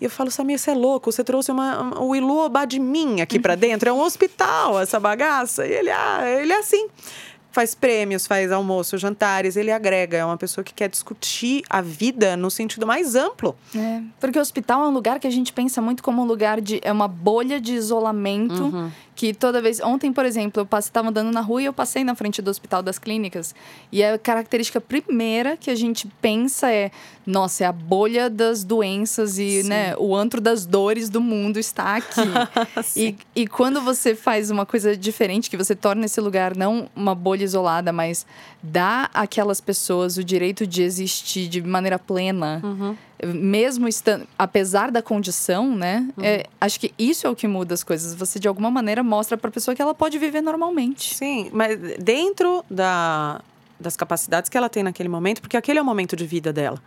[0.00, 1.11] E eu falo, Samir, você é louco?
[1.11, 3.88] Você trouxe uma, uma, o Ilu Obadmin aqui para dentro?
[3.88, 5.66] É um hospital essa bagaça?
[5.66, 6.88] E ele, ah, ele é assim.
[7.52, 10.16] Faz prêmios, faz almoço, jantares, ele agrega.
[10.16, 13.54] É uma pessoa que quer discutir a vida no sentido mais amplo.
[13.76, 16.61] É, porque o hospital é um lugar que a gente pensa muito como um lugar
[16.61, 16.80] de.
[16.83, 18.90] É uma bolha de isolamento uhum
[19.25, 19.81] que toda vez.
[19.81, 22.83] Ontem, por exemplo, eu estava andando na rua e eu passei na frente do Hospital
[22.83, 23.55] das Clínicas.
[23.91, 26.91] E a característica primeira que a gente pensa é:
[27.27, 31.97] nossa, é a bolha das doenças e né, o antro das dores do mundo está
[31.97, 32.21] aqui.
[32.95, 37.15] e, e quando você faz uma coisa diferente, que você torna esse lugar não uma
[37.15, 38.27] bolha isolada, mas
[38.63, 42.61] dá àquelas pessoas o direito de existir de maneira plena.
[42.63, 46.09] Uhum mesmo estando, apesar da condição, né?
[46.17, 46.25] Uhum.
[46.25, 48.15] É, acho que isso é o que muda as coisas.
[48.15, 51.15] Você de alguma maneira mostra para a pessoa que ela pode viver normalmente.
[51.15, 53.41] Sim, mas dentro da,
[53.79, 56.81] das capacidades que ela tem naquele momento, porque aquele é o momento de vida dela.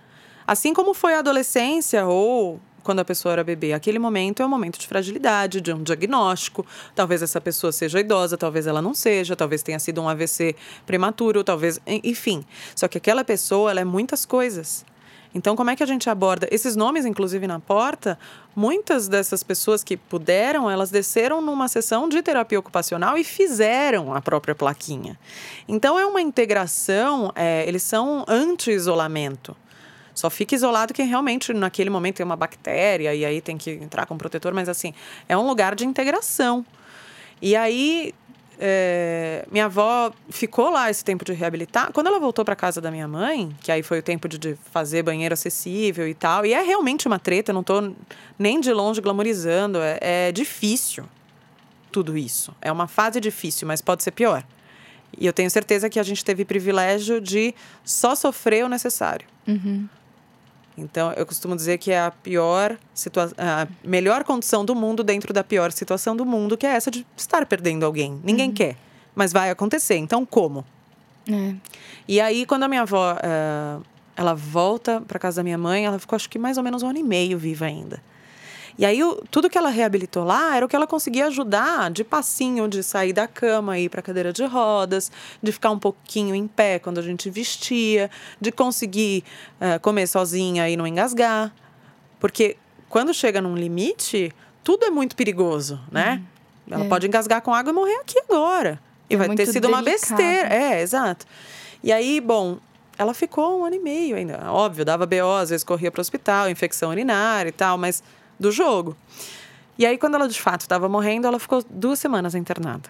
[0.46, 3.74] Assim como foi a adolescência ou quando a pessoa era bebê.
[3.74, 6.66] Aquele momento é um momento de fragilidade, de um diagnóstico.
[6.96, 11.44] Talvez essa pessoa seja idosa, talvez ela não seja, talvez tenha sido um AVC prematuro,
[11.44, 11.82] talvez.
[11.86, 12.46] Enfim.
[12.74, 14.86] Só que aquela pessoa, ela é muitas coisas.
[15.34, 18.18] Então, como é que a gente aborda esses nomes, inclusive na porta?
[18.56, 24.22] Muitas dessas pessoas que puderam, elas desceram numa sessão de terapia ocupacional e fizeram a
[24.22, 25.20] própria plaquinha.
[25.68, 29.56] Então, é uma integração, é, eles são anti-isolamento.
[30.18, 34.08] Só fica isolado quem realmente naquele momento tem uma bactéria e aí tem que entrar
[34.08, 34.92] com protetor, mas assim,
[35.30, 36.66] é um lugar de integração.
[37.40, 38.16] E aí
[38.60, 41.92] é, minha avó ficou lá esse tempo de reabilitar.
[41.92, 44.56] Quando ela voltou para casa da minha mãe, que aí foi o tempo de, de,
[44.72, 47.96] fazer banheiro acessível e tal, e é realmente uma treta, não estou
[48.38, 51.06] nem de longe glamorizando, é, é, difícil
[51.92, 52.54] tudo isso.
[52.62, 54.44] É uma fase difícil, mas pode ser pior.
[55.18, 59.28] E eu tenho certeza que a gente teve privilégio de só sofrer o necessário.
[59.48, 59.88] Uhum.
[60.78, 65.34] Então, eu costumo dizer que é a pior situação, a melhor condição do mundo dentro
[65.34, 68.22] da pior situação do mundo, que é essa de estar perdendo alguém.
[68.24, 68.54] Ninguém uhum.
[68.54, 68.76] quer,
[69.16, 69.96] mas vai acontecer.
[69.96, 70.64] Então, como?
[71.30, 71.56] É.
[72.08, 73.84] E aí, quando a minha avó, uh,
[74.16, 76.90] ela volta para casa da minha mãe, ela ficou acho que mais ou menos um
[76.90, 78.02] ano e meio viva ainda.
[78.78, 79.00] E aí,
[79.32, 83.12] tudo que ela reabilitou lá era o que ela conseguia ajudar de passinho, de sair
[83.12, 85.12] da cama, ir para cadeira de rodas,
[85.42, 89.24] de ficar um pouquinho em pé quando a gente vestia, de conseguir
[89.60, 91.52] uh, comer sozinha e não engasgar.
[92.20, 92.56] Porque
[92.88, 94.32] quando chega num limite,
[94.64, 96.22] tudo é muito perigoso, né?
[96.68, 96.74] Uhum.
[96.76, 96.88] Ela é.
[96.88, 98.80] pode engasgar com água e morrer aqui agora.
[99.10, 99.74] E é vai ter sido delicado.
[99.74, 100.54] uma besteira.
[100.54, 101.26] É, exato.
[101.84, 102.60] E aí, bom,
[102.98, 104.52] ela ficou um ano e meio ainda.
[104.52, 108.04] Óbvio, dava BO, às vezes corria para o hospital, infecção urinária e tal, mas
[108.40, 108.96] do jogo.
[109.78, 112.90] E aí, quando ela de fato estava morrendo, ela ficou duas semanas internada.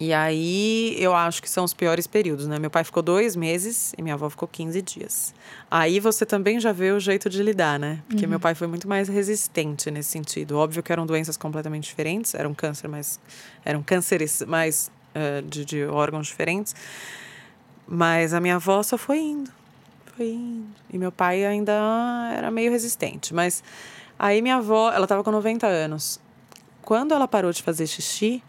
[0.00, 2.58] E aí, eu acho que são os piores períodos, né?
[2.58, 5.32] Meu pai ficou dois meses e minha avó ficou 15 dias.
[5.70, 8.02] Aí você também já vê o jeito de lidar, né?
[8.08, 8.30] Porque uhum.
[8.30, 10.58] meu pai foi muito mais resistente nesse sentido.
[10.58, 13.20] Óbvio que eram doenças completamente diferentes, era um câncer, mas
[13.64, 16.74] eram cânceres mais uh, de, de órgãos diferentes.
[17.86, 19.52] Mas a minha avó só foi indo,
[20.16, 20.66] foi indo.
[20.92, 23.62] E meu pai ainda era meio resistente, mas
[24.22, 26.20] Aí minha avó, ela estava com 90 anos.
[26.80, 28.40] Quando ela parou de fazer xixi,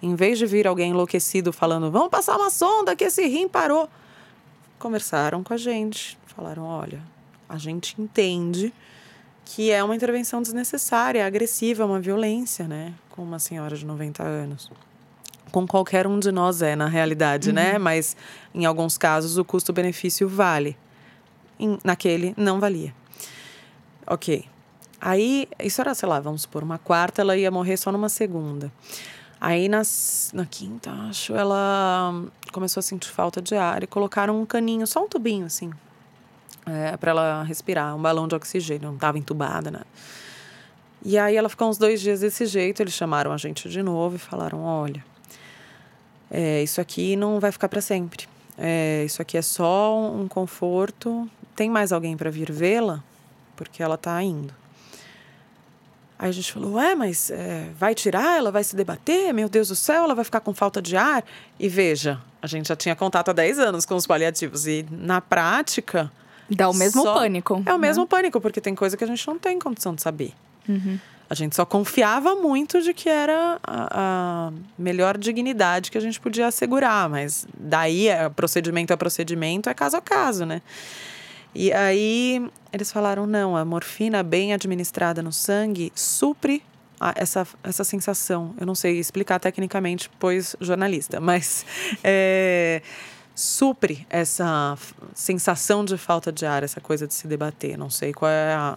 [0.00, 3.88] em vez de vir alguém enlouquecido falando, vamos passar uma sonda que esse rim parou,
[4.78, 6.16] conversaram com a gente.
[6.26, 7.02] Falaram, olha,
[7.48, 8.72] a gente entende
[9.44, 12.94] que é uma intervenção desnecessária, agressiva, uma violência, né?
[13.10, 14.70] Com uma senhora de 90 anos.
[15.50, 17.66] Com qualquer um de nós é, na realidade, né?
[17.66, 17.72] uhum.
[17.72, 17.78] né?
[17.80, 18.16] Mas
[18.54, 20.76] em alguns casos o custo-benefício vale.
[21.58, 22.94] Em, naquele, não valia.
[24.06, 24.46] Ok.
[25.08, 28.72] Aí, isso era, sei lá, vamos supor, uma quarta, ela ia morrer só numa segunda.
[29.40, 32.12] Aí, nas, na quinta, acho, ela
[32.50, 35.70] começou a sentir falta de ar e colocaram um caninho, só um tubinho, assim,
[36.66, 39.82] é, para ela respirar, um balão de oxigênio, não estava entubada, né?
[41.04, 44.16] E aí, ela ficou uns dois dias desse jeito, eles chamaram a gente de novo
[44.16, 45.04] e falaram: olha,
[46.28, 48.26] é, isso aqui não vai ficar para sempre.
[48.58, 51.30] É, isso aqui é só um conforto.
[51.54, 53.04] Tem mais alguém para vir vê-la?
[53.54, 54.65] Porque ela está indo.
[56.18, 58.38] Aí a gente falou, ué, mas é, vai tirar?
[58.38, 59.34] Ela vai se debater?
[59.34, 61.22] Meu Deus do céu, ela vai ficar com falta de ar?
[61.58, 64.66] E veja, a gente já tinha contato há 10 anos com os paliativos.
[64.66, 66.10] E na prática.
[66.48, 67.14] Dá o mesmo só...
[67.14, 67.62] pânico.
[67.66, 67.88] É o né?
[67.88, 70.32] mesmo pânico, porque tem coisa que a gente não tem condição de saber.
[70.66, 70.98] Uhum.
[71.28, 76.20] A gente só confiava muito de que era a, a, melhor dignidade que a gente
[76.20, 80.62] podia assegurar, mas daí é, procedimento a procedimento, é caso a caso, né?
[81.58, 86.62] E aí eles falaram: não, a morfina bem administrada no sangue supre
[87.14, 88.54] essa, essa sensação.
[88.60, 91.64] Eu não sei explicar tecnicamente, pois jornalista, mas
[92.04, 92.82] é,
[93.34, 94.76] supre essa
[95.14, 97.78] sensação de falta de ar, essa coisa de se debater.
[97.78, 98.76] Não sei qual é a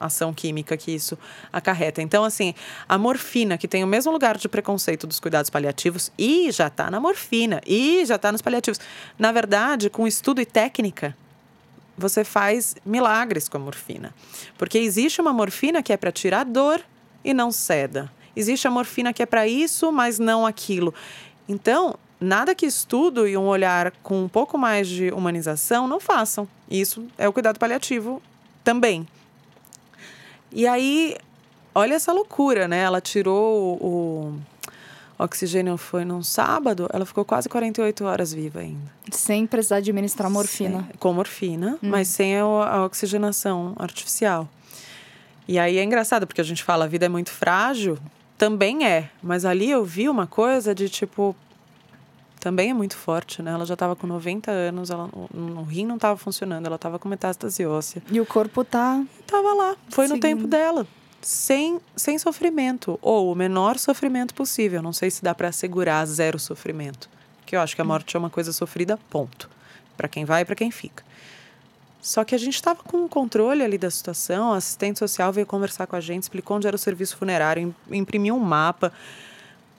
[0.00, 1.16] ação química que isso
[1.52, 2.02] acarreta.
[2.02, 2.54] Então, assim,
[2.88, 6.90] a morfina, que tem o mesmo lugar de preconceito dos cuidados paliativos, e já está
[6.90, 8.80] na morfina, e já está nos paliativos.
[9.16, 11.16] Na verdade, com estudo e técnica,
[11.96, 14.14] você faz milagres com a morfina.
[14.58, 16.80] Porque existe uma morfina que é para tirar dor
[17.24, 18.10] e não ceda.
[18.34, 20.92] Existe a morfina que é para isso, mas não aquilo.
[21.48, 26.46] Então, nada que estudo e um olhar com um pouco mais de humanização não façam.
[26.70, 28.22] Isso é o cuidado paliativo
[28.62, 29.06] também.
[30.52, 31.16] E aí,
[31.74, 32.80] olha essa loucura, né?
[32.80, 34.38] Ela tirou o,
[35.18, 38.90] oxigênio foi num sábado, ela ficou quase 48 horas viva ainda.
[39.10, 40.82] Sem precisar administrar morfina.
[40.82, 41.88] Sem, com morfina, hum.
[41.88, 44.48] mas sem a, oxigenação artificial.
[45.48, 47.98] E aí é engraçado, porque a gente fala a vida é muito frágil,
[48.36, 49.10] também é.
[49.22, 51.34] Mas ali eu vi uma coisa de tipo.
[52.40, 53.52] Também é muito forte, né?
[53.52, 56.98] Ela já estava com 90 anos, ela, o, o rim não estava funcionando, ela estava
[56.98, 58.02] com metástase óssea.
[58.10, 59.02] E o corpo tá.
[59.26, 60.16] Tava lá, foi seguindo.
[60.16, 60.86] no tempo dela
[61.26, 64.80] sem, sem sofrimento, ou o menor sofrimento possível.
[64.80, 67.10] Não sei se dá para assegurar zero sofrimento,
[67.44, 69.50] que eu acho que a morte é uma coisa sofrida, ponto.
[69.96, 71.02] Para quem vai e para quem fica.
[72.00, 75.48] Só que a gente estava com o controle ali da situação, a assistente social veio
[75.48, 78.92] conversar com a gente, explicou onde era o serviço funerário, imprimiu um mapa,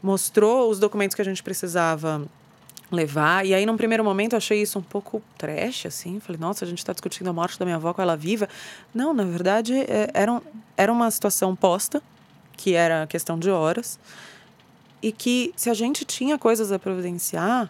[0.04, 2.28] mostrou os documentos que a gente precisava
[2.91, 3.45] levar.
[3.45, 6.19] E aí, num primeiro momento, eu achei isso um pouco trash, assim.
[6.19, 8.47] Falei, nossa, a gente está discutindo a morte da minha avó com ela viva.
[8.93, 10.41] Não, na verdade, é, era,
[10.76, 12.02] era uma situação posta,
[12.56, 14.00] que era questão de horas.
[15.02, 17.69] E que, se a gente tinha coisas a providenciar,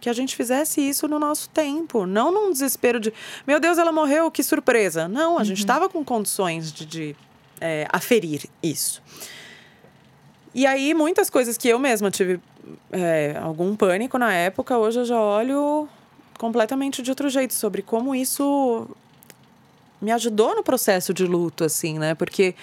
[0.00, 2.06] que a gente fizesse isso no nosso tempo.
[2.06, 3.12] Não num desespero de,
[3.46, 5.08] meu Deus, ela morreu, que surpresa.
[5.08, 5.44] Não, a uhum.
[5.44, 7.16] gente estava com condições de, de
[7.60, 9.02] é, aferir isso.
[10.54, 12.40] E aí, muitas coisas que eu mesma tive
[12.90, 15.88] é, algum pânico na época, hoje eu já olho
[16.38, 18.88] completamente de outro jeito sobre como isso
[20.00, 22.14] me ajudou no processo de luto, assim, né?
[22.14, 22.54] Porque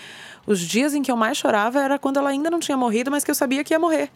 [0.45, 3.23] os dias em que eu mais chorava era quando ela ainda não tinha morrido, mas
[3.23, 4.09] que eu sabia que ia morrer.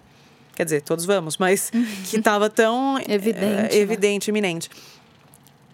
[0.56, 1.71] Quer dizer, todos vamos, mas
[2.10, 3.69] que estava tão evidente, é, né?
[3.71, 4.69] evidente, iminente.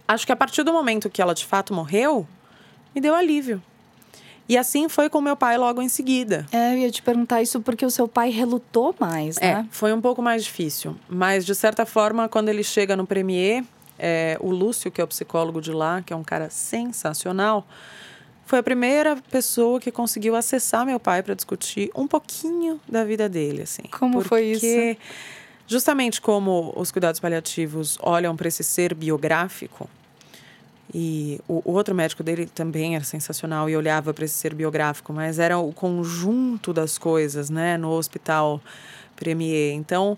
[0.08, 2.28] Acho que a partir do momento que ela de fato morreu,
[2.94, 3.62] me deu alívio.
[4.48, 6.46] E assim foi com meu pai logo em seguida.
[6.52, 9.66] É, eu ia te perguntar isso porque o seu pai relutou mais, é, né?
[9.68, 10.96] É, foi um pouco mais difícil.
[11.08, 13.64] Mas, de certa forma, quando ele chega no Premier,
[13.98, 17.66] é, o Lúcio, que é o psicólogo de lá, que é um cara sensacional,
[18.46, 23.30] foi a primeira pessoa que conseguiu acessar meu pai para discutir um pouquinho da vida
[23.30, 23.84] dele, assim.
[23.90, 25.02] Como porque, foi isso?
[25.66, 29.90] Justamente como os cuidados paliativos olham para esse ser biográfico,
[30.94, 35.40] e o, outro médico dele também era sensacional e olhava para esse ser biográfico, mas
[35.40, 38.62] era o conjunto das coisas, né, no hospital
[39.16, 39.74] Premier.
[39.74, 40.18] Então,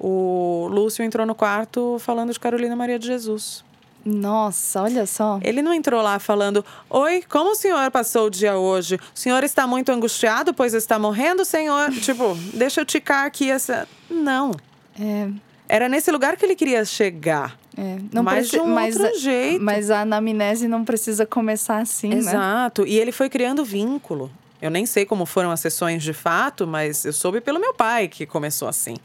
[0.00, 3.62] o Lúcio entrou no quarto falando de Carolina Maria de Jesus.
[4.04, 5.40] Nossa, olha só.
[5.42, 8.96] Ele não entrou lá falando: Oi, como o senhor passou o dia hoje?
[8.96, 11.90] O senhor está muito angustiado, pois está morrendo, senhor?
[12.02, 13.88] tipo, deixa eu ticar aqui essa.
[14.10, 14.52] Não.
[15.00, 15.28] É.
[15.66, 17.58] Era nesse lugar que ele queria chegar.
[17.76, 19.62] É, não mas de um mas, outro jeito.
[19.62, 22.36] Mas a anamnese não precisa começar assim, Exato.
[22.36, 22.42] né?
[22.42, 22.86] Exato.
[22.86, 24.30] E ele foi criando vínculo.
[24.62, 28.08] Eu nem sei como foram as sessões de fato, mas eu soube pelo meu pai
[28.08, 28.96] que começou assim.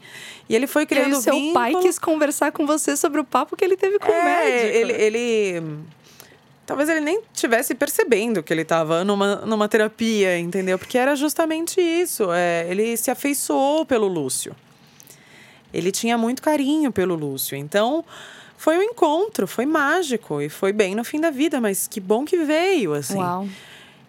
[0.48, 1.52] E ele foi criando e seu vínculo.
[1.52, 4.76] pai quis conversar com você sobre o papo que ele teve com é, o médico.
[4.76, 5.62] Ele, ele
[6.64, 10.78] talvez ele nem tivesse percebendo que ele estava numa, numa terapia, entendeu?
[10.78, 12.32] Porque era justamente isso.
[12.32, 14.54] É, ele se afeiçoou pelo Lúcio.
[15.74, 17.56] Ele tinha muito carinho pelo Lúcio.
[17.56, 18.04] Então,
[18.60, 22.26] foi um encontro, foi mágico e foi bem no fim da vida, mas que bom
[22.26, 23.16] que veio, assim.
[23.16, 23.48] Uau.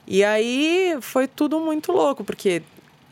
[0.06, 2.62] E aí foi tudo muito louco, porque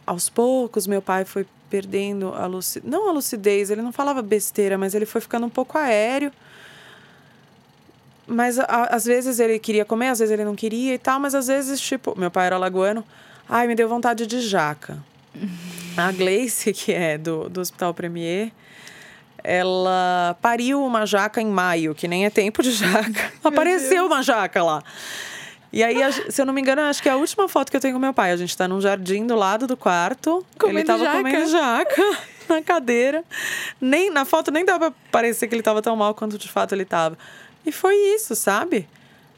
[0.06, 4.78] aos poucos meu pai foi perdendo a lucidez, não a lucidez, ele não falava besteira,
[4.78, 6.30] mas ele foi ficando um pouco aéreo.
[8.28, 11.34] Mas a, às vezes ele queria comer, às vezes ele não queria e tal, mas
[11.34, 13.02] às vezes, tipo, meu pai era lagoano,
[13.47, 15.02] ai, me deu vontade de jaca.
[15.95, 18.52] A Gleice, que é do, do Hospital Premier,
[19.43, 23.34] ela pariu uma jaca em maio, que nem é tempo de jaca.
[23.43, 24.84] Apareceu uma jaca lá.
[25.71, 25.97] E aí,
[26.30, 27.99] se eu não me engano, acho que é a última foto que eu tenho com
[27.99, 28.32] meu pai.
[28.32, 30.43] A gente tá num jardim do lado do quarto.
[30.58, 31.17] Comendo ele tava jaca.
[31.17, 32.17] comendo jaca
[32.49, 33.23] na cadeira.
[33.80, 36.73] Nem, na foto nem dava pra parecer que ele tava tão mal quanto de fato
[36.73, 37.17] ele tava.
[37.65, 38.88] E foi isso, sabe?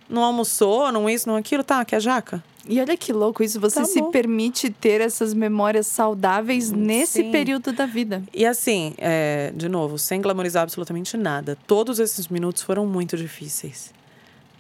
[0.07, 1.63] Não almoçou, não isso, não aquilo.
[1.63, 2.41] Tá, quer jaca?
[2.67, 7.31] E olha que louco isso, você tá se permite ter essas memórias saudáveis nesse Sim.
[7.31, 8.21] período da vida.
[8.33, 13.91] E assim, é, de novo, sem glamorizar absolutamente nada, todos esses minutos foram muito difíceis.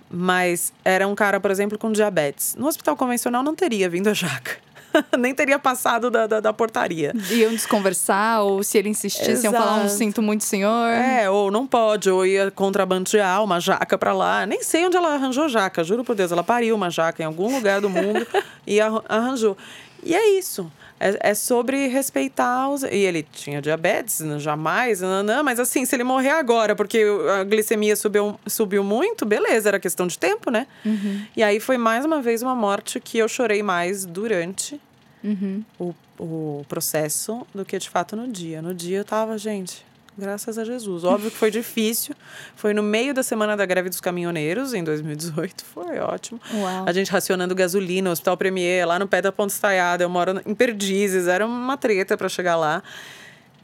[0.09, 2.55] Mas era um cara, por exemplo, com diabetes.
[2.55, 4.57] No hospital convencional não teria vindo a jaca.
[5.17, 7.13] nem teria passado da, da, da, portaria.
[7.29, 9.45] Iam desconversar, ou se ele insistisse, Exato.
[9.45, 10.89] iam falar um sinto muito, senhor.
[10.89, 14.45] É, ou não pode, ou ia contrabandear uma jaca para lá.
[14.45, 16.31] Nem sei onde ela arranjou jaca, juro por Deus.
[16.31, 18.25] Ela pariu uma jaca em algum lugar do mundo
[18.65, 19.57] e arranjou.
[20.03, 20.71] E é isso.
[21.03, 22.83] É, é, sobre respeitar os.
[22.83, 27.03] E ele tinha diabetes, jamais, não, não, mas assim, se ele morrer agora porque
[27.39, 30.67] a glicemia subiu, subiu muito, beleza, era questão de tempo, né?
[30.85, 31.25] Uhum.
[31.35, 34.79] E aí foi mais uma vez uma morte que eu chorei mais durante
[35.23, 35.63] uhum.
[35.79, 38.61] o, o processo do que de fato no dia.
[38.61, 39.83] No dia eu tava, gente,
[40.21, 41.03] Graças a Jesus.
[41.03, 42.13] Óbvio que foi difícil.
[42.55, 45.65] Foi no meio da semana da greve dos caminhoneiros, em 2018.
[45.65, 46.39] Foi ótimo.
[46.53, 46.85] Uau.
[46.85, 50.03] A gente racionando gasolina, Hospital Premier, lá no pé da Ponta Estaiada.
[50.03, 51.27] Eu moro em Perdizes.
[51.27, 52.83] Era uma treta para chegar lá.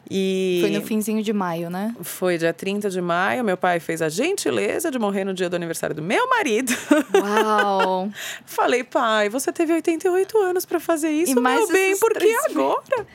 [0.09, 1.93] E Foi no finzinho de maio, né?
[2.01, 3.43] Foi dia 30 de maio.
[3.43, 6.71] Meu pai fez a gentileza de morrer no dia do aniversário do meu marido.
[7.15, 8.09] Uau!
[8.45, 13.07] Falei, pai, você teve 88 anos para fazer isso, E meu bem, por que agora?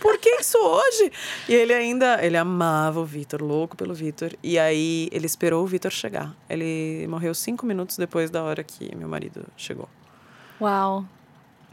[0.00, 1.10] por que isso hoje?
[1.48, 4.32] E ele ainda, ele amava o Vitor, louco pelo Vitor.
[4.42, 6.34] E aí ele esperou o Vitor chegar.
[6.48, 9.88] Ele morreu cinco minutos depois da hora que meu marido chegou.
[10.60, 11.04] Uau!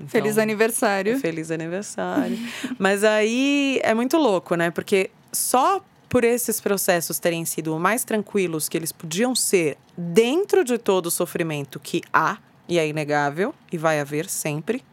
[0.02, 1.20] Então, Feliz aniversário.
[1.20, 2.38] Feliz aniversário.
[2.78, 4.72] Mas aí é muito louco, né?
[4.72, 10.78] Porque só por esses processos terem sido mais tranquilos que eles podiam ser dentro de
[10.78, 12.38] todo o sofrimento que há,
[12.68, 14.84] e é inegável, e vai haver sempre.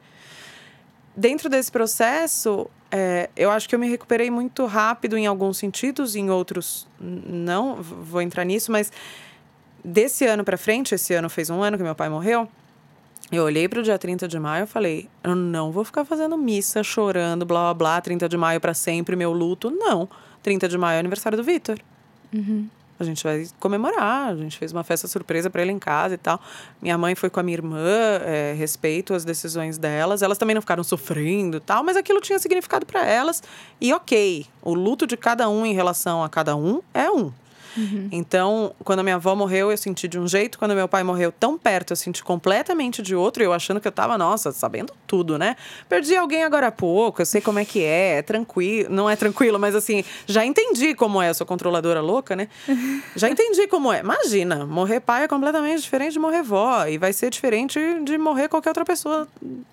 [1.17, 6.15] Dentro desse processo, é, eu acho que eu me recuperei muito rápido em alguns sentidos,
[6.15, 8.93] em outros não, vou entrar nisso, mas
[9.85, 12.49] desse ano para frente, esse ano fez um ano que meu pai morreu,
[13.31, 16.37] eu olhei para o dia 30 de maio e falei: eu não vou ficar fazendo
[16.39, 19.71] missa, chorando, blá blá blá, 30 de maio para sempre, meu luto.
[19.71, 20.09] Não.
[20.43, 21.79] 30 de maio é aniversário do Vitor.
[23.01, 26.19] A gente vai comemorar, a gente fez uma festa surpresa para ele em casa e
[26.19, 26.41] tal.
[26.83, 27.87] Minha mãe foi com a minha irmã,
[28.25, 30.21] é, respeito as decisões delas.
[30.21, 33.41] Elas também não ficaram sofrendo e tal, mas aquilo tinha significado para elas.
[33.81, 37.33] E ok, o luto de cada um em relação a cada um é um.
[38.11, 40.59] Então, quando a minha avó morreu, eu senti de um jeito.
[40.59, 43.43] Quando meu pai morreu tão perto, eu senti completamente de outro.
[43.43, 45.57] Eu achando que eu tava, nossa, sabendo tudo, né?
[45.89, 48.91] Perdi alguém agora há pouco, eu sei como é que é, é tranquilo.
[48.91, 51.31] Não é tranquilo, mas assim, já entendi como é.
[51.31, 52.49] Eu sou controladora louca, né?
[53.17, 54.01] Já entendi como é.
[54.01, 56.87] Imagina, morrer pai é completamente diferente de morrer vó.
[56.87, 59.27] E vai ser diferente de morrer qualquer outra pessoa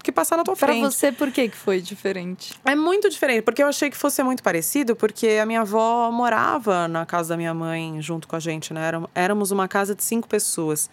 [0.04, 0.84] que passar na tua Pra frente.
[0.84, 2.54] você, por que que foi diferente?
[2.66, 6.88] É muito diferente, porque eu achei que fosse muito parecido, porque a minha avó morava
[6.88, 8.88] na casa da minha mãe junto com a gente, né?
[8.88, 10.90] Éram- Éramos uma casa de cinco pessoas.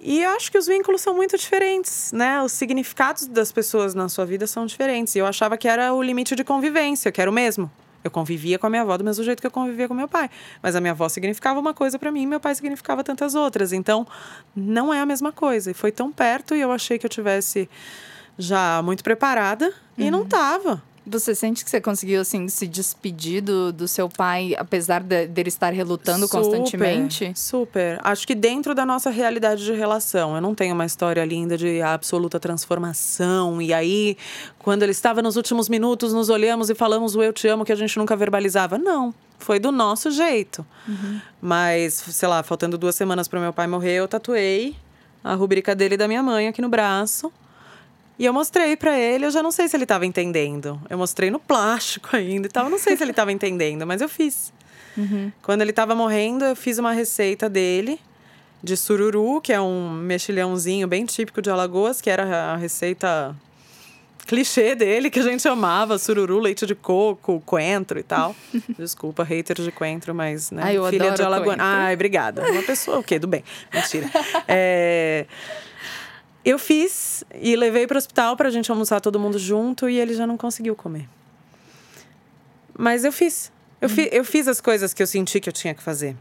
[0.00, 2.42] E eu acho que os vínculos são muito diferentes, né?
[2.42, 5.14] Os significados das pessoas na sua vida são diferentes.
[5.14, 7.70] E eu achava que era o limite de convivência, que era o mesmo.
[8.02, 10.28] Eu convivia com a minha avó do mesmo jeito que eu convivia com meu pai.
[10.62, 13.72] Mas a minha avó significava uma coisa para mim, meu pai significava tantas outras.
[13.72, 14.06] Então,
[14.54, 15.70] não é a mesma coisa.
[15.70, 17.66] E foi tão perto e eu achei que eu tivesse
[18.36, 20.82] já muito preparada e não tava.
[21.06, 25.48] Você sente que você conseguiu, assim, se despedir do, do seu pai, apesar de- dele
[25.50, 27.32] estar relutando Super, constantemente?
[27.36, 28.00] Super.
[28.02, 30.34] Acho que dentro da nossa realidade de relação.
[30.34, 33.60] Eu não tenho uma história linda de absoluta transformação.
[33.60, 34.16] E aí,
[34.58, 37.72] quando ele estava nos últimos minutos, nos olhamos e falamos o eu te amo que
[37.72, 38.78] a gente nunca verbalizava.
[38.78, 39.12] Não.
[39.38, 40.64] Foi do nosso jeito.
[41.40, 44.74] Mas, sei lá, faltando duas semanas para meu pai morrer, eu tatuei
[45.22, 47.30] a rubrica dele e da minha mãe aqui no braço.
[48.18, 50.80] E eu mostrei pra ele, eu já não sei se ele tava entendendo.
[50.88, 54.00] Eu mostrei no plástico ainda e tal, eu não sei se ele tava entendendo, mas
[54.00, 54.52] eu fiz.
[55.42, 57.98] Quando ele tava morrendo, eu fiz uma receita dele
[58.62, 63.34] de sururu, que é um mexilhãozinho bem típico de Alagoas, que era a receita
[64.24, 68.34] clichê dele, que a gente amava, sururu, leite de coco, coentro e tal.
[68.78, 71.56] Desculpa, hater de coentro, mas, né, Ai, filha de Alagoas.
[71.58, 72.42] Ai, obrigada.
[72.50, 73.18] Uma pessoa, o quê?
[73.18, 73.44] Do bem.
[73.72, 74.10] Mentira.
[74.48, 75.26] É...
[76.44, 79.98] Eu fiz e levei para o hospital para a gente almoçar todo mundo junto e
[79.98, 81.08] ele já não conseguiu comer.
[82.76, 83.50] Mas eu fiz.
[83.80, 86.16] Eu, fi, eu fiz as coisas que eu senti que eu tinha que fazer.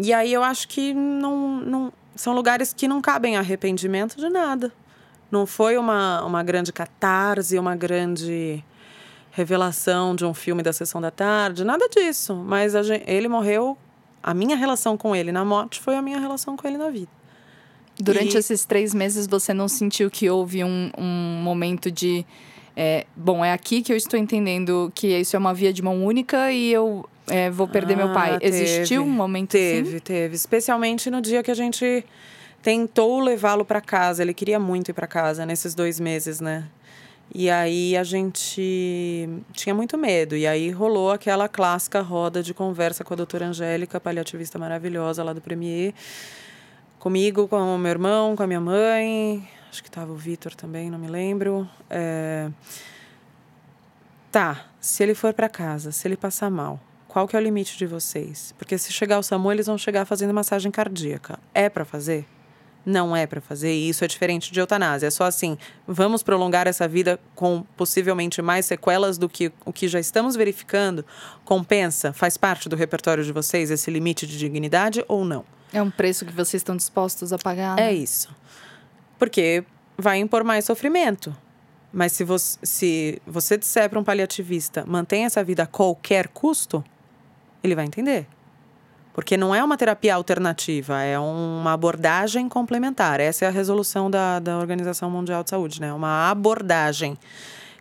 [0.00, 4.72] E aí eu acho que não, não são lugares que não cabem arrependimento de nada.
[5.30, 8.64] Não foi uma, uma grande catarse, uma grande
[9.32, 12.34] revelação de um filme da sessão da tarde, nada disso.
[12.34, 13.76] Mas a gen- ele morreu.
[14.22, 17.08] A minha relação com ele na morte foi a minha relação com ele na vida.
[18.00, 22.24] Durante E- esses três meses, você não sentiu que houve um, um momento de.
[22.76, 26.04] é, bom, é aqui que eu estou entendendo que isso é uma via de mão
[26.04, 28.38] única e eu é, vou perder meu Ah, pai.
[28.38, 28.56] teve.
[28.62, 29.98] Existiu um momento Teve, assim?
[29.98, 30.34] teve.
[30.36, 32.04] Especialmente no dia que a gente
[32.62, 34.22] tentou levá-lo para casa.
[34.22, 36.64] Ele queria muito ir para casa nesses dois meses, né?
[37.34, 40.34] E aí a gente tinha muito medo.
[40.36, 45.32] E aí rolou aquela clássica roda de conversa com a doutora Angélica, paliativista maravilhosa lá
[45.34, 45.92] do Premier.
[46.98, 49.48] Comigo, com o meu irmão, com a minha mãe.
[49.70, 51.68] Acho que tava o Vitor também, não me lembro.
[51.88, 52.50] É...
[54.32, 57.78] Tá, se ele for para casa, se ele passar mal, qual que é o limite
[57.78, 58.54] de vocês?
[58.58, 61.38] Porque se chegar o SAMU, eles vão chegar fazendo massagem cardíaca.
[61.54, 62.26] É para fazer?
[62.84, 63.72] Não é para fazer.
[63.72, 65.06] E isso é diferente de eutanásia.
[65.06, 69.88] É só assim, vamos prolongar essa vida com possivelmente mais sequelas do que o que
[69.88, 71.04] já estamos verificando.
[71.44, 72.12] Compensa?
[72.12, 75.44] Faz parte do repertório de vocês esse limite de dignidade ou não?
[75.72, 77.78] É um preço que vocês estão dispostos a pagar?
[77.78, 77.92] É né?
[77.92, 78.34] isso.
[79.18, 79.64] Porque
[79.96, 81.34] vai impor mais sofrimento.
[81.92, 86.84] Mas se você, se você disser para um paliativista, mantenha essa vida a qualquer custo,
[87.62, 88.26] ele vai entender.
[89.12, 93.18] Porque não é uma terapia alternativa, é uma abordagem complementar.
[93.18, 95.92] Essa é a resolução da, da Organização Mundial de Saúde, né?
[95.92, 97.18] Uma abordagem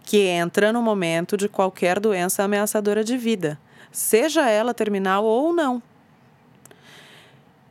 [0.04, 3.60] que entra no momento de qualquer doença ameaçadora de vida,
[3.92, 5.84] seja ela terminal ou não.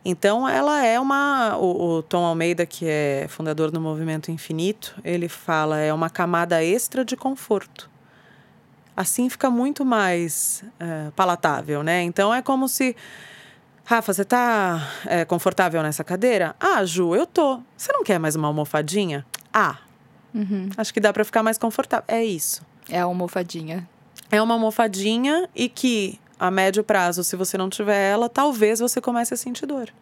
[0.08, 1.56] Então, ela é uma.
[1.56, 6.62] O, o, Tom Almeida, que é fundador do Movimento Infinito, ele fala é uma camada
[6.62, 7.90] extra de conforto.
[8.96, 12.04] Assim fica muito mais é, palatável, né?
[12.04, 12.94] Então, é como se.
[13.84, 16.54] Rafa, você tá é, confortável nessa cadeira?
[16.60, 17.60] Ah, Ju, eu tô.
[17.76, 19.26] Você não quer mais uma almofadinha?
[19.52, 19.78] Ah,
[20.32, 20.70] uhum.
[20.76, 22.04] acho que dá para ficar mais confortável.
[22.06, 22.64] É isso.
[22.88, 23.88] É a almofadinha.
[24.30, 29.00] É uma almofadinha e que a médio prazo, se você não tiver ela, talvez você
[29.00, 29.92] comece a sentir dor.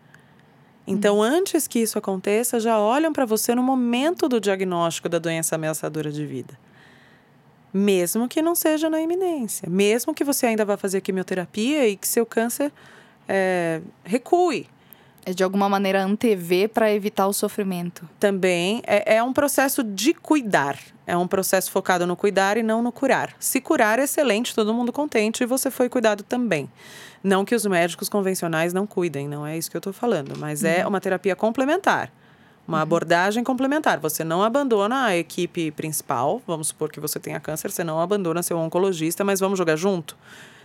[0.87, 1.23] Então, hum.
[1.23, 6.11] antes que isso aconteça, já olham para você no momento do diagnóstico da doença ameaçadora
[6.11, 6.59] de vida.
[7.73, 9.69] Mesmo que não seja na iminência.
[9.69, 12.73] Mesmo que você ainda vá fazer quimioterapia e que seu câncer
[13.29, 14.69] é, recue.
[15.27, 18.09] É de alguma maneira antever para evitar o sofrimento.
[18.21, 20.79] Também é, é um processo de cuidar.
[21.07, 23.35] É um processo focado no cuidar e não no curar.
[23.39, 26.69] Se curar, é excelente, todo mundo contente e você foi cuidado também.
[27.23, 30.63] Não que os médicos convencionais não cuidem, não é isso que eu estou falando, mas
[30.63, 30.83] é uhum.
[30.83, 32.11] é uma terapia complementar.
[32.69, 32.83] Uma uhum.
[32.83, 33.99] abordagem complementar.
[34.01, 38.43] Você não abandona a equipe principal, vamos supor que você tenha câncer, você não abandona
[38.43, 40.17] seu oncologista, mas vamos jogar junto?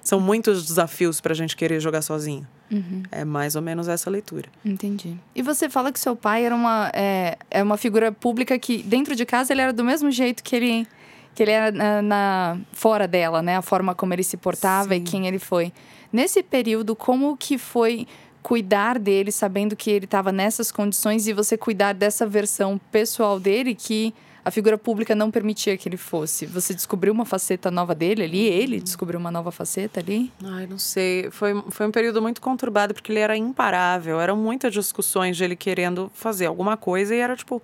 [0.10, 2.47] São muitos desafios para a gente querer jogar sozinho.
[2.72, 3.03] Uhum.
[3.12, 4.49] É mais ou menos essa leitura.
[4.66, 5.16] Entendi.
[5.36, 9.16] E você fala que seu pai era uma, é, é uma figura pública que, dentro
[9.16, 10.88] de casa, ele era do mesmo jeito que ele,
[11.36, 13.57] que ele era na, na fora dela, né?
[13.57, 14.95] A forma como ele se portava Sim.
[14.95, 15.72] e quem ele foi.
[16.12, 18.07] Nesse período, como que foi
[18.41, 23.76] cuidar dele, sabendo que ele estava nessas condições e você cuidar dessa versão pessoal dele
[23.76, 24.12] que
[24.44, 26.46] a figura pública não permitia que ele fosse.
[26.46, 28.46] Você descobriu uma faceta nova dele ali?
[28.46, 30.32] Ele descobriu uma nova faceta ali?
[30.44, 31.30] Ai, não sei.
[31.30, 34.20] Foi, foi um período muito conturbado porque ele era imparável.
[34.20, 37.62] Eram muitas discussões de ele querendo fazer alguma coisa e era, tipo,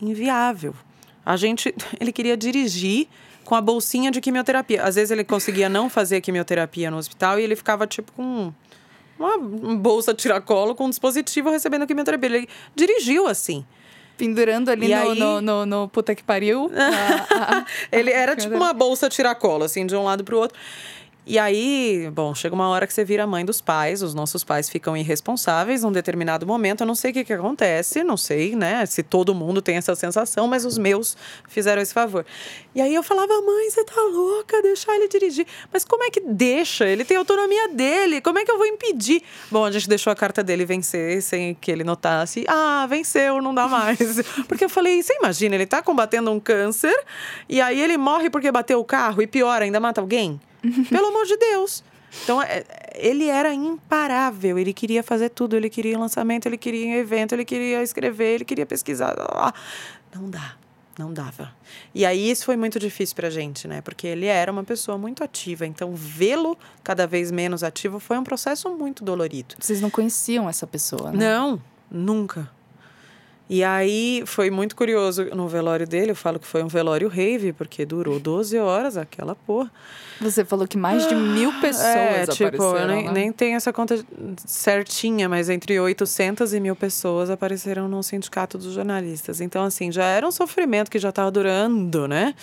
[0.00, 0.74] inviável.
[1.24, 1.74] A gente.
[2.00, 3.06] Ele queria dirigir
[3.44, 4.82] com a bolsinha de quimioterapia.
[4.82, 8.52] Às vezes ele conseguia não fazer quimioterapia no hospital e ele ficava, tipo, com
[9.18, 9.38] uma
[9.76, 12.28] bolsa tiracolo com um dispositivo recebendo quimioterapia.
[12.28, 13.64] Ele dirigiu assim
[14.18, 15.18] pendurando ali no, aí...
[15.18, 16.70] no, no, no, puta que pariu.
[16.74, 20.58] a, a, ele era tipo uma bolsa tiracolo, assim, de um lado pro outro.
[21.30, 24.70] E aí, bom, chega uma hora que você vira mãe dos pais, os nossos pais
[24.70, 26.80] ficam irresponsáveis num determinado momento.
[26.80, 29.94] Eu não sei o que, que acontece, não sei, né, se todo mundo tem essa
[29.94, 32.24] sensação, mas os meus fizeram esse favor.
[32.74, 35.46] E aí eu falava, mãe, você tá louca, deixar ele dirigir.
[35.70, 36.86] Mas como é que deixa?
[36.86, 39.22] Ele tem autonomia dele, como é que eu vou impedir?
[39.50, 42.46] Bom, a gente deixou a carta dele vencer sem que ele notasse.
[42.48, 43.98] Ah, venceu, não dá mais.
[44.48, 46.98] Porque eu falei, você imagina, ele tá combatendo um câncer
[47.46, 50.40] e aí ele morre porque bateu o carro e pior, ainda mata alguém?
[50.88, 51.82] Pelo amor de Deus.
[52.22, 57.34] Então, é, ele era imparável, ele queria fazer tudo, ele queria lançamento, ele queria evento,
[57.34, 59.14] ele queria escrever, ele queria pesquisar.
[60.14, 60.56] Não dá,
[60.98, 61.52] não dava.
[61.94, 63.80] E aí isso foi muito difícil pra gente, né?
[63.82, 68.24] Porque ele era uma pessoa muito ativa, então vê-lo cada vez menos ativo foi um
[68.24, 69.54] processo muito dolorido.
[69.58, 71.18] Vocês não conheciam essa pessoa, né?
[71.18, 72.50] Não, nunca.
[73.50, 77.52] E aí foi muito curioso no velório dele, eu falo que foi um velório rave,
[77.54, 79.70] porque durou 12 horas aquela porra.
[80.20, 83.12] Você falou que mais de mil ah, pessoas é, tipo, eu nem, né?
[83.12, 84.04] nem tenho essa conta
[84.44, 89.40] certinha, mas entre 800 e mil pessoas apareceram no sindicato dos jornalistas.
[89.40, 92.34] Então, assim, já era um sofrimento que já estava durando, né?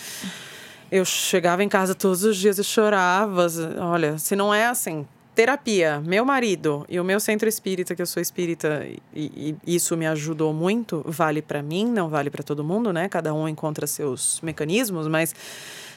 [0.91, 3.47] Eu chegava em casa todos os dias e chorava.
[3.79, 8.05] Olha, se não é assim, terapia, meu marido e o meu centro espírita, que eu
[8.05, 12.63] sou espírita e, e isso me ajudou muito, vale para mim, não vale para todo
[12.63, 13.09] mundo, né?
[13.09, 15.35] Cada um encontra seus mecanismos, mas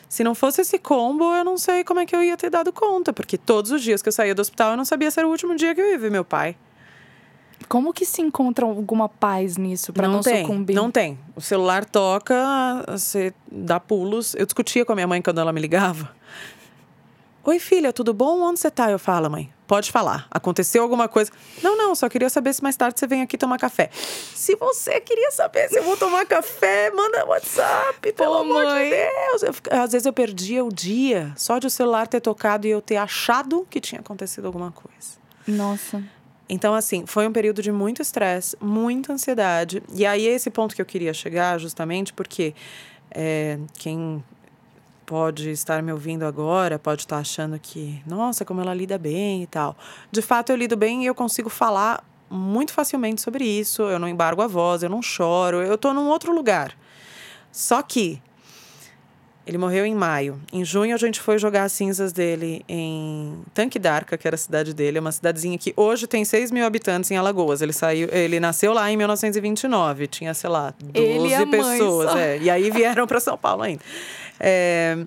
[0.08, 2.72] se não fosse esse combo, eu não sei como é que eu ia ter dado
[2.72, 5.28] conta, porque todos os dias que eu saía do hospital, eu não sabia se era
[5.28, 6.56] o último dia que eu ia ver meu pai.
[7.68, 10.74] Como que se encontra alguma paz nisso para não, não tem, sucumbir?
[10.74, 11.18] Não tem.
[11.36, 12.34] O celular toca,
[12.88, 14.34] você dá pulos.
[14.36, 16.10] Eu discutia com a minha mãe quando ela me ligava.
[17.48, 18.42] Oi, filha, tudo bom?
[18.42, 18.90] Onde você tá?
[18.90, 19.50] Eu falo, mãe.
[19.66, 20.26] Pode falar.
[20.30, 21.32] Aconteceu alguma coisa?
[21.62, 23.88] Não, não, só queria saber se mais tarde você vem aqui tomar café.
[23.90, 28.90] Se você queria saber se eu vou tomar café, manda WhatsApp, pelo Pô, amor mãe.
[28.90, 29.42] de Deus.
[29.44, 32.82] Eu, às vezes eu perdia o dia só de o celular ter tocado e eu
[32.82, 35.16] ter achado que tinha acontecido alguma coisa.
[35.46, 36.04] Nossa.
[36.50, 39.82] Então, assim, foi um período de muito estresse, muita ansiedade.
[39.94, 42.54] E aí, esse ponto que eu queria chegar, justamente porque
[43.10, 44.22] é, quem
[45.08, 49.46] pode estar me ouvindo agora, pode estar achando que, nossa, como ela lida bem e
[49.46, 49.74] tal.
[50.12, 53.80] De fato, eu lido bem e eu consigo falar muito facilmente sobre isso.
[53.84, 56.76] Eu não embargo a voz, eu não choro, eu estou num outro lugar.
[57.50, 58.20] Só que
[59.48, 60.38] Ele morreu em maio.
[60.52, 64.38] Em junho, a gente foi jogar as cinzas dele em Tanque d'Arca, que era a
[64.38, 64.98] cidade dele.
[64.98, 67.62] É uma cidadezinha que hoje tem 6 mil habitantes em Alagoas.
[67.62, 70.06] Ele saiu, ele nasceu lá em 1929.
[70.06, 72.14] Tinha, sei lá, 12 pessoas.
[72.14, 73.82] É, e aí vieram para São Paulo ainda.
[74.38, 74.98] É,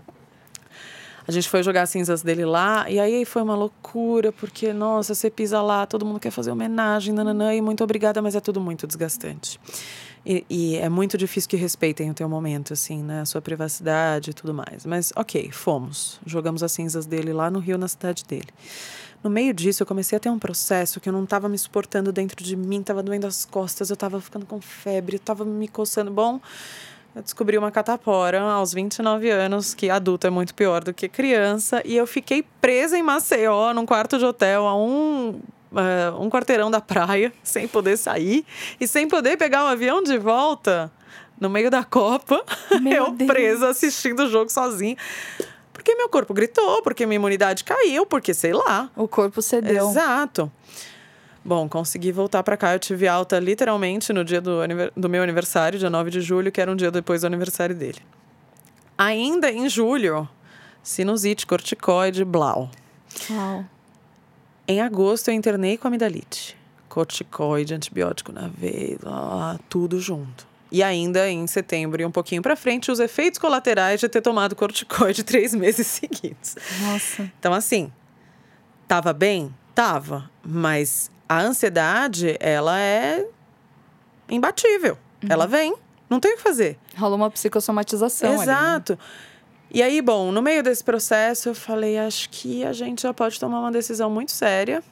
[1.28, 5.14] a gente foi jogar as cinzas dele lá, e aí foi uma loucura, porque, nossa,
[5.14, 8.60] você pisa lá, todo mundo quer fazer homenagem, nananã, e muito obrigada, mas é tudo
[8.60, 9.60] muito desgastante.
[10.26, 13.22] E, e, é muito difícil que respeitem o teu momento, assim, né?
[13.22, 14.86] A sua privacidade e tudo mais.
[14.86, 16.20] Mas, ok, fomos.
[16.26, 18.50] Jogamos as cinzas dele lá no Rio, na cidade dele.
[19.24, 22.12] No meio disso, eu comecei a ter um processo que eu não estava me suportando
[22.12, 26.12] dentro de mim, estava doendo as costas, eu estava ficando com febre, estava me coçando.
[26.12, 26.40] Bom,
[27.16, 31.82] eu descobri uma catapora aos 29 anos, que adulto é muito pior do que criança,
[31.86, 35.40] e eu fiquei presa em Maceió, num quarto de hotel, a um
[35.72, 38.46] uh, um quarteirão da praia, sem poder sair
[38.80, 40.92] e sem poder pegar o avião de volta
[41.40, 42.44] no meio da Copa,
[42.82, 43.32] meu eu Deus.
[43.32, 44.96] presa assistindo o jogo sozinha.
[45.74, 48.92] Porque meu corpo gritou, porque minha imunidade caiu, porque sei lá.
[48.96, 49.90] O corpo cedeu.
[49.90, 50.52] Exato.
[51.44, 52.74] Bom, consegui voltar para cá.
[52.74, 54.58] Eu tive alta literalmente no dia do,
[54.96, 57.98] do meu aniversário, dia 9 de julho, que era um dia depois do aniversário dele.
[58.96, 60.30] Ainda em julho,
[60.84, 62.70] sinusite, corticoide, blau.
[63.32, 63.66] Uau.
[64.72, 66.58] Em agosto eu internei com amidalite,
[66.88, 68.98] corticoide, antibiótico na veia,
[69.68, 70.48] tudo junto.
[70.72, 74.56] E ainda em setembro e um pouquinho para frente, os efeitos colaterais de ter tomado
[74.56, 76.56] corticoide três meses seguidos.
[76.84, 77.30] Nossa.
[77.38, 77.92] Então, assim,
[78.88, 79.54] tava bem?
[79.76, 80.32] Tava.
[80.42, 83.28] Mas a ansiedade, ela é
[84.30, 84.98] imbatível.
[85.22, 85.30] Uhum.
[85.30, 85.76] Ela vem,
[86.10, 86.80] não tem o que fazer.
[86.98, 88.42] Rolou uma psicossomatização.
[88.42, 88.94] Exato.
[88.94, 89.08] Ali, né?
[89.74, 93.40] E aí, bom, no meio desse processo, eu falei: acho que a gente já pode
[93.40, 94.84] tomar uma decisão muito séria,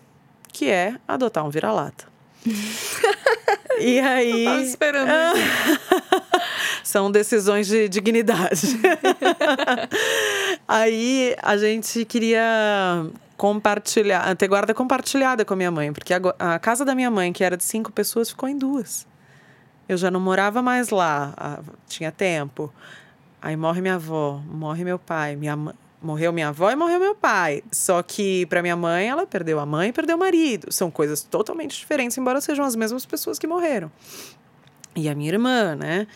[0.53, 2.05] que é adotar um vira-lata.
[3.77, 4.45] e aí.
[4.45, 5.09] Eu tava esperando
[6.81, 8.79] São decisões de dignidade.
[10.65, 13.05] aí a gente queria
[13.35, 17.33] compartilhar, ter guarda compartilhada com a minha mãe, porque a, a casa da minha mãe,
[17.33, 19.05] que era de cinco pessoas, ficou em duas.
[19.87, 22.73] Eu já não morava mais lá, tinha tempo.
[23.41, 25.55] Aí morre minha avó, morre meu pai, minha
[26.01, 27.63] morreu minha avó e morreu meu pai.
[27.71, 30.71] Só que para minha mãe, ela perdeu a mãe e perdeu o marido.
[30.71, 33.91] São coisas totalmente diferentes, embora sejam as mesmas pessoas que morreram.
[34.95, 36.07] E a minha irmã, né?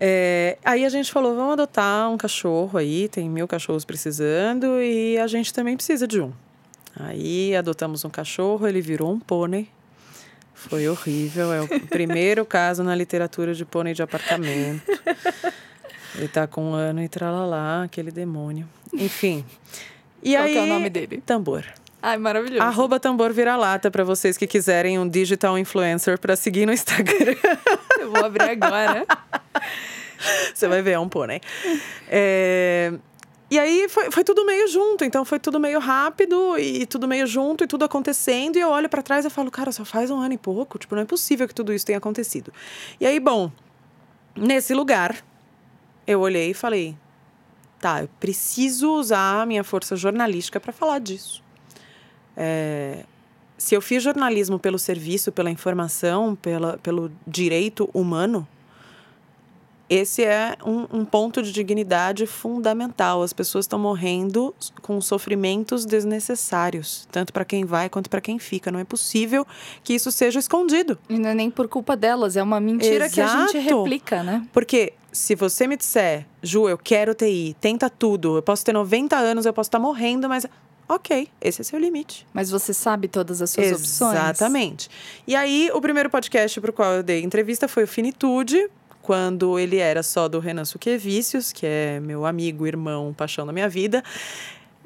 [0.00, 5.18] É, aí a gente falou, vamos adotar um cachorro aí, tem mil cachorros precisando e
[5.18, 6.32] a gente também precisa de um.
[6.94, 9.68] Aí adotamos um cachorro, ele virou um pônei.
[10.54, 14.82] Foi horrível, é o primeiro caso na literatura de pônei de apartamento.
[16.14, 18.68] Ele tá com um ano e tralalá, aquele demônio.
[18.92, 19.44] Enfim.
[20.22, 21.22] E Qual aí, é o nome dele?
[21.24, 21.64] Tambor.
[22.00, 22.62] Ai, maravilhoso.
[22.62, 27.34] Arroba tambor vira-lata para vocês que quiserem um digital influencer para seguir no Instagram.
[27.98, 29.04] Eu vou abrir agora.
[30.54, 31.40] Você vai ver, é um pônei.
[32.08, 32.92] É...
[33.50, 37.26] E aí foi, foi tudo meio junto, então foi tudo meio rápido e tudo meio
[37.26, 38.56] junto e tudo acontecendo.
[38.56, 40.94] E eu olho para trás e falo, cara, só faz um ano e pouco, tipo,
[40.94, 42.52] não é possível que tudo isso tenha acontecido.
[43.00, 43.50] E aí, bom,
[44.36, 45.16] nesse lugar,
[46.08, 46.96] eu olhei e falei:
[47.78, 51.42] tá, eu preciso usar a minha força jornalística para falar disso.
[52.34, 53.04] É,
[53.58, 58.48] se eu fiz jornalismo pelo serviço, pela informação, pela, pelo direito humano,
[59.90, 63.22] esse é um, um, ponto de dignidade fundamental.
[63.22, 68.70] As pessoas estão morrendo com sofrimentos desnecessários, tanto para quem vai quanto para quem fica.
[68.70, 69.46] Não é possível
[69.82, 70.98] que isso seja escondido.
[71.08, 73.14] E não é nem por culpa delas, é uma mentira Exato.
[73.14, 74.46] que a gente replica, né?
[74.52, 79.16] Porque se você me disser, Ju, eu quero TI, tenta tudo, eu posso ter 90
[79.16, 80.46] anos, eu posso estar morrendo, mas
[80.88, 82.26] ok, esse é seu limite.
[82.32, 83.88] Mas você sabe todas as suas Exatamente.
[83.88, 84.14] opções.
[84.14, 84.88] Exatamente.
[85.26, 88.68] E aí, o primeiro podcast para o qual eu dei entrevista foi o Finitude,
[89.02, 93.68] quando ele era só do Renan Suquevicius, que é meu amigo, irmão, paixão da minha
[93.68, 94.02] vida.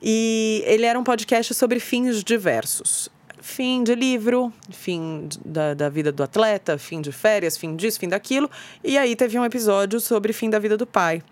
[0.00, 3.08] E ele era um podcast sobre fins diversos.
[3.42, 8.08] Fim de livro, fim da, da vida do atleta, fim de férias, fim disso, fim
[8.08, 8.48] daquilo.
[8.84, 11.24] E aí teve um episódio sobre fim da vida do pai.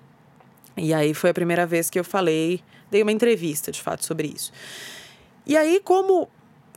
[0.76, 4.26] E aí foi a primeira vez que eu falei, dei uma entrevista de fato sobre
[4.26, 4.52] isso.
[5.46, 6.28] E aí, como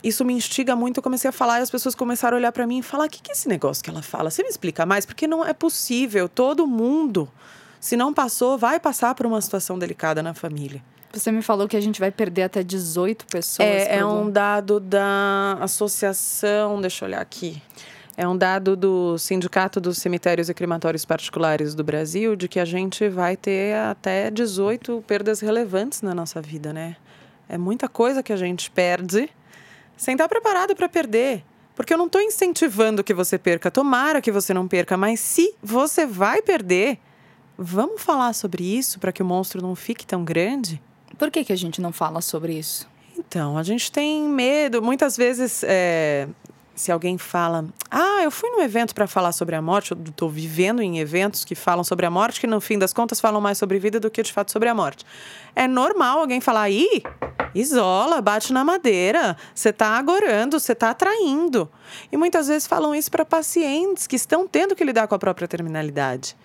[0.04, 0.98] isso me instiga muito.
[0.98, 3.08] Eu comecei a falar e as pessoas começaram a olhar para mim e falar: o
[3.08, 4.30] que, que é esse negócio que ela fala?
[4.30, 5.04] Você me explica mais?
[5.04, 6.28] Porque não é possível.
[6.28, 7.28] Todo mundo,
[7.80, 10.84] se não passou, vai passar por uma situação delicada na família.
[11.14, 13.68] Você me falou que a gente vai perder até 18 pessoas.
[13.68, 17.62] É, é um dado da associação, deixa eu olhar aqui.
[18.16, 22.64] É um dado do Sindicato dos Cemitérios e Crematórios Particulares do Brasil de que a
[22.64, 26.96] gente vai ter até 18 perdas relevantes na nossa vida, né?
[27.48, 29.28] É muita coisa que a gente perde
[29.96, 31.44] sem estar preparado para perder.
[31.74, 33.70] Porque eu não estou incentivando que você perca.
[33.70, 36.98] Tomara que você não perca, mas se você vai perder,
[37.58, 40.80] vamos falar sobre isso para que o monstro não fique tão grande?
[41.18, 42.88] Por que, que a gente não fala sobre isso?
[43.16, 44.82] Então, a gente tem medo.
[44.82, 46.28] Muitas vezes, é,
[46.74, 50.28] se alguém fala, ah, eu fui num evento para falar sobre a morte, eu estou
[50.28, 53.58] vivendo em eventos que falam sobre a morte, que no fim das contas falam mais
[53.58, 55.04] sobre vida do que de fato sobre a morte.
[55.54, 57.02] É normal alguém falar, ih,
[57.54, 61.70] isola, bate na madeira, você está agorando, você está atraindo.
[62.10, 65.46] E muitas vezes falam isso para pacientes que estão tendo que lidar com a própria
[65.46, 66.36] terminalidade.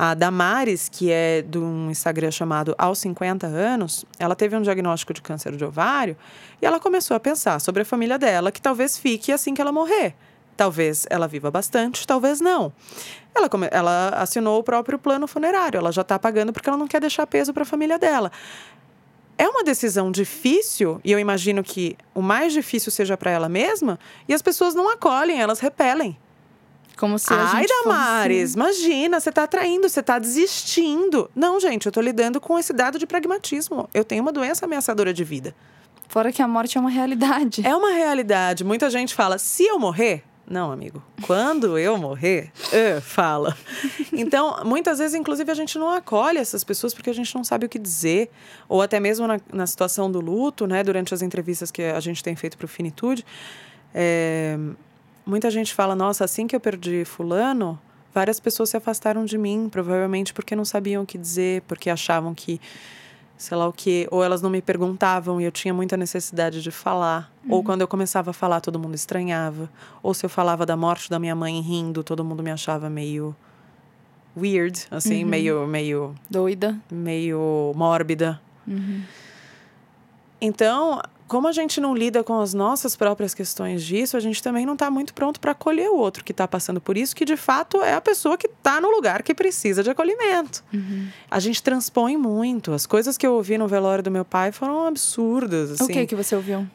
[0.00, 5.12] A Damares, que é de um Instagram chamado Aos 50 Anos, ela teve um diagnóstico
[5.12, 6.16] de câncer de ovário
[6.62, 9.72] e ela começou a pensar sobre a família dela, que talvez fique assim que ela
[9.72, 10.14] morrer.
[10.56, 12.72] Talvez ela viva bastante, talvez não.
[13.34, 17.00] Ela, ela assinou o próprio plano funerário, ela já está pagando porque ela não quer
[17.00, 18.30] deixar peso para a família dela.
[19.36, 23.98] É uma decisão difícil, e eu imagino que o mais difícil seja para ela mesma,
[24.28, 26.16] e as pessoas não acolhem, elas repelem.
[26.98, 28.56] Como se Ai, Damares, fosse...
[28.56, 31.30] imagina, você tá atraindo, você tá desistindo.
[31.34, 33.88] Não, gente, eu tô lidando com esse dado de pragmatismo.
[33.94, 35.54] Eu tenho uma doença ameaçadora de vida.
[36.08, 37.64] Fora que a morte é uma realidade.
[37.64, 38.64] É uma realidade.
[38.64, 40.24] Muita gente fala, se eu morrer.
[40.50, 41.02] Não, amigo.
[41.22, 43.56] Quando eu morrer, uh, fala.
[44.12, 47.66] Então, muitas vezes, inclusive, a gente não acolhe essas pessoas porque a gente não sabe
[47.66, 48.30] o que dizer.
[48.68, 50.82] Ou até mesmo na, na situação do luto, né?
[50.82, 53.24] Durante as entrevistas que a gente tem feito para o Finitude.
[53.94, 54.58] É,
[55.28, 57.78] muita gente fala: nossa, assim que eu perdi Fulano,
[58.12, 62.34] várias pessoas se afastaram de mim, provavelmente porque não sabiam o que dizer, porque achavam
[62.34, 62.58] que,
[63.36, 66.70] sei lá o que, ou elas não me perguntavam e eu tinha muita necessidade de
[66.70, 67.30] falar.
[67.44, 67.56] Uhum.
[67.56, 69.70] Ou quando eu começava a falar, todo mundo estranhava.
[70.02, 73.36] Ou se eu falava da morte da minha mãe rindo, todo mundo me achava meio
[74.36, 75.30] weird, assim, uhum.
[75.30, 76.14] meio, meio.
[76.30, 76.78] Doida.
[76.90, 78.40] Meio mórbida.
[78.66, 79.02] Uhum.
[80.40, 84.64] Então, como a gente não lida com as nossas próprias questões disso, a gente também
[84.64, 87.36] não está muito pronto para acolher o outro que está passando por isso, que de
[87.36, 90.64] fato é a pessoa que está no lugar que precisa de acolhimento.
[90.72, 91.08] Uhum.
[91.30, 92.72] A gente transpõe muito.
[92.72, 95.72] As coisas que eu ouvi no velório do meu pai foram absurdas.
[95.72, 95.84] Assim.
[95.84, 96.66] O que que você ouviu?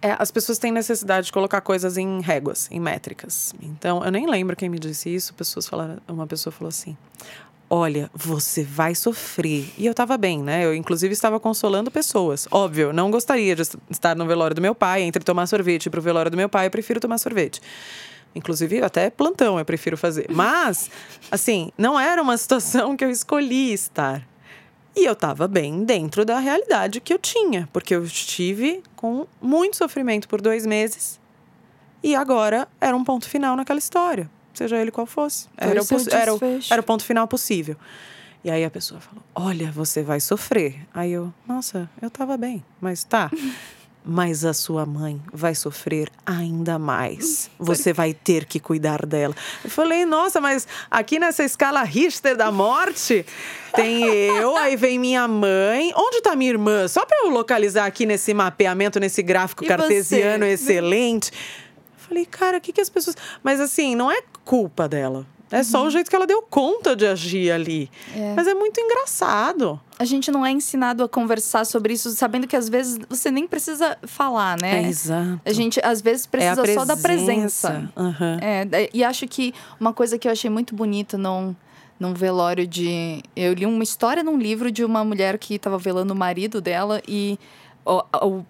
[0.00, 3.54] É, as pessoas têm necessidade de colocar coisas em réguas, em métricas.
[3.60, 5.34] Então, eu nem lembro quem me disse isso.
[5.34, 6.96] Pessoas falaram, uma pessoa falou assim:
[7.74, 9.68] olha, você vai sofrer.
[9.76, 10.64] E eu estava bem, né?
[10.64, 12.46] Eu, inclusive, estava consolando pessoas.
[12.48, 15.02] Óbvio, não gostaria de estar no velório do meu pai.
[15.02, 17.60] Entre tomar sorvete para o velório do meu pai, eu prefiro tomar sorvete.
[18.32, 20.26] Inclusive, até plantão eu prefiro fazer.
[20.30, 20.88] Mas,
[21.32, 24.24] assim, não era uma situação que eu escolhi estar.
[24.94, 29.76] E eu estava bem dentro da realidade que eu tinha, porque eu estive com muito
[29.76, 31.18] sofrimento por dois meses.
[32.04, 35.48] E agora era um ponto final naquela história seja ele qual fosse.
[35.56, 36.40] Era o, era, o,
[36.70, 37.76] era o ponto final possível.
[38.44, 40.86] E aí a pessoa falou: Olha, você vai sofrer.
[40.92, 43.30] Aí eu, nossa, eu tava bem, mas tá.
[44.06, 47.50] Mas a sua mãe vai sofrer ainda mais.
[47.58, 49.34] Você vai ter que cuidar dela.
[49.64, 53.24] Eu falei, nossa, mas aqui nessa escala Richter da morte,
[53.74, 55.90] tem eu, aí vem minha mãe.
[55.96, 56.86] Onde tá minha irmã?
[56.86, 60.52] Só para eu localizar aqui nesse mapeamento, nesse gráfico E cartesiano você?
[60.52, 61.32] excelente.
[62.08, 63.16] Falei, cara, o que, que as pessoas.
[63.42, 65.26] Mas assim, não é culpa dela.
[65.50, 67.88] É só o jeito que ela deu conta de agir ali.
[68.16, 68.34] É.
[68.34, 69.78] Mas é muito engraçado.
[69.98, 73.46] A gente não é ensinado a conversar sobre isso, sabendo que às vezes você nem
[73.46, 74.82] precisa falar, né?
[74.88, 75.40] exato.
[75.44, 77.88] A gente às vezes precisa é só da presença.
[77.96, 78.38] Aham.
[78.42, 81.54] É, e acho que uma coisa que eu achei muito bonita num,
[82.00, 83.22] num velório de.
[83.36, 87.00] Eu li uma história num livro de uma mulher que estava velando o marido dela
[87.06, 87.38] e
[87.84, 88.46] o, o-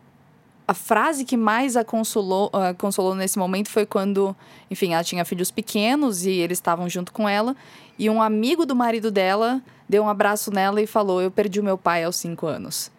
[0.66, 4.34] a frase que mais a consolou, a consolou nesse momento foi quando,
[4.70, 7.54] enfim, ela tinha filhos pequenos e eles estavam junto com ela.
[7.98, 11.64] E um amigo do marido dela deu um abraço nela e falou: Eu perdi o
[11.64, 12.90] meu pai aos cinco anos.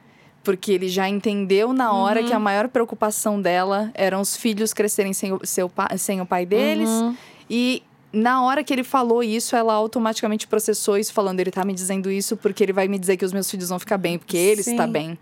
[0.44, 5.12] Porque ele já entendeu na hora que a maior preocupação dela eram os filhos crescerem
[5.12, 6.88] sem o, seu, sem o pai deles.
[6.88, 7.18] Uhum.
[7.50, 7.82] E
[8.14, 12.12] na hora que ele falou isso, ela automaticamente processou isso, falando: ele tá me dizendo
[12.12, 14.62] isso porque ele vai me dizer que os meus filhos vão ficar bem, porque ele
[14.62, 14.74] Sim.
[14.74, 15.18] está bem.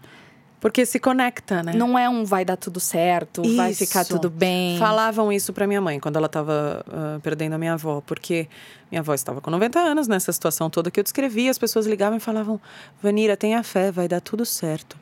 [0.64, 1.74] Porque se conecta, né?
[1.74, 3.86] Não é um vai dar tudo certo, vai Isso.
[3.86, 4.80] ficar tudo bem.
[4.80, 6.86] Falavam isso pra minha mãe quando ela estava
[7.22, 8.48] perdendo a minha avó, porque
[8.90, 11.50] minha avó estava com 90 anos nessa situação toda que eu descrevi.
[11.50, 12.62] As pessoas ligavam e falavam:
[13.02, 14.98] Vanira, tenha fé, vai dar tudo certo.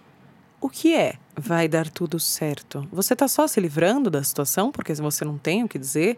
[0.60, 2.88] O que é vai dar tudo certo?
[2.92, 6.18] Você está só se livrando da situação porque você não tem o que dizer?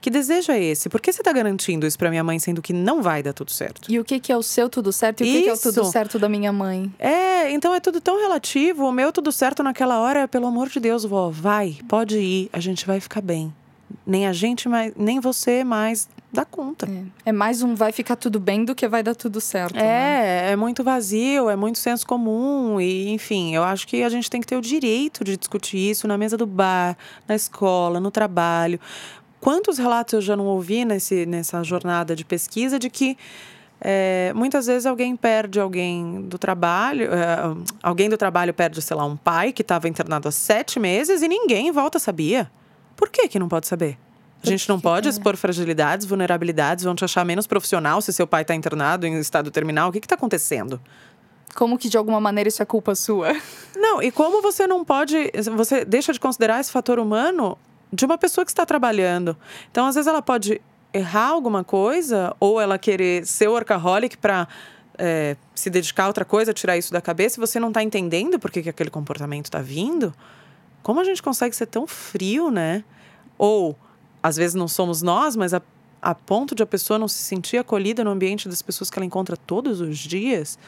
[0.00, 0.88] Que desejo é esse?
[0.88, 3.50] Por que você está garantindo isso pra minha mãe, sendo que não vai dar tudo
[3.50, 3.90] certo?
[3.90, 5.58] E o que, que é o seu tudo certo e o que, que é o
[5.58, 6.92] tudo certo da minha mãe?
[6.98, 8.86] É, então é tudo tão relativo.
[8.86, 12.48] O meu tudo certo naquela hora, é, pelo amor de Deus, vó, vai, pode ir,
[12.52, 13.52] a gente vai ficar bem.
[14.06, 16.88] Nem a gente mais, nem você mais dá conta.
[17.24, 19.74] É, é mais um vai ficar tudo bem do que vai dar tudo certo.
[19.74, 19.82] né?
[20.48, 24.30] É, é muito vazio, é muito senso comum e, enfim, eu acho que a gente
[24.30, 26.96] tem que ter o direito de discutir isso na mesa do bar,
[27.26, 28.78] na escola, no trabalho.
[29.40, 33.16] Quantos relatos eu já não ouvi nesse, nessa jornada de pesquisa de que
[33.82, 39.06] É, muitas vezes alguém perde alguém do trabalho, é, alguém do trabalho perde, sei lá,
[39.06, 42.50] um pai que estava internado há sete meses e ninguém em volta sabia.
[42.94, 43.96] Por que que não pode saber?
[44.44, 48.42] A gente não pode expor fragilidades, vulnerabilidades, vão te achar menos profissional se seu pai
[48.42, 49.88] está internado em estado terminal.
[49.88, 50.78] O que está acontecendo?
[51.54, 53.34] Como que de alguma maneira isso é culpa sua?
[53.74, 55.16] Não, e como você não pode.
[55.56, 57.56] Você deixa de considerar esse fator humano
[57.92, 59.36] de uma pessoa que está trabalhando.
[59.70, 60.60] Então, às vezes, ela pode
[60.92, 64.48] errar alguma coisa, ou ela querer ser workaholic para
[64.98, 68.38] é, se dedicar a outra coisa, tirar isso da cabeça, e você não está entendendo
[68.38, 70.14] por que, que aquele comportamento está vindo.
[70.82, 72.84] Como a gente consegue ser tão frio, né?
[73.38, 73.76] Ou,
[74.22, 75.62] às vezes, não somos nós, mas a,
[76.00, 79.06] a ponto de a pessoa não se sentir acolhida no ambiente das pessoas que ela
[79.06, 80.58] encontra todos os dias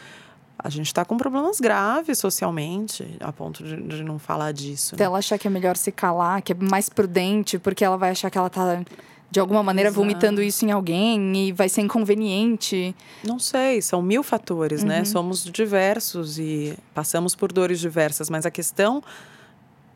[0.65, 4.95] a gente está com problemas graves socialmente, a ponto de, de não falar disso.
[4.97, 5.05] Né?
[5.05, 8.31] ela achar que é melhor se calar, que é mais prudente, porque ela vai achar
[8.31, 8.83] que ela está
[9.31, 10.01] de alguma maneira Exato.
[10.01, 12.95] vomitando isso em alguém e vai ser inconveniente.
[13.25, 14.97] Não sei, são mil fatores, né?
[14.97, 15.01] uhum.
[15.01, 15.05] né?
[15.07, 19.03] Somos diversos e passamos por dores diversas, mas a questão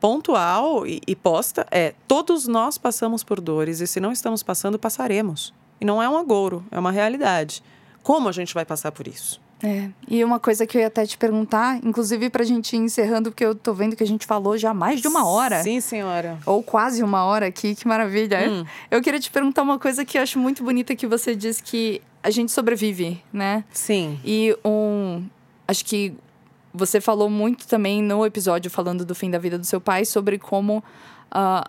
[0.01, 4.79] pontual e, e posta é: todos nós passamos por dores e se não estamos passando,
[4.79, 5.53] passaremos.
[5.81, 7.63] E não é um agouro, é uma realidade.
[8.03, 9.41] Como a gente vai passar por isso?
[9.67, 13.31] É, e uma coisa que eu ia até te perguntar, inclusive pra gente ir encerrando,
[13.31, 15.63] porque eu tô vendo que a gente falou já mais de uma hora.
[15.63, 16.39] Sim, senhora.
[16.47, 18.51] Ou quase uma hora aqui, que maravilha.
[18.51, 18.65] Hum.
[18.91, 22.01] Eu queria te perguntar uma coisa que eu acho muito bonita, que você diz que
[22.23, 23.65] a gente sobrevive, né?
[23.73, 24.21] Sim.
[24.25, 25.25] E um...
[25.67, 26.15] Acho que
[26.73, 30.39] você falou muito também no episódio falando do fim da vida do seu pai, sobre
[30.39, 30.79] como...
[31.33, 31.69] Uh,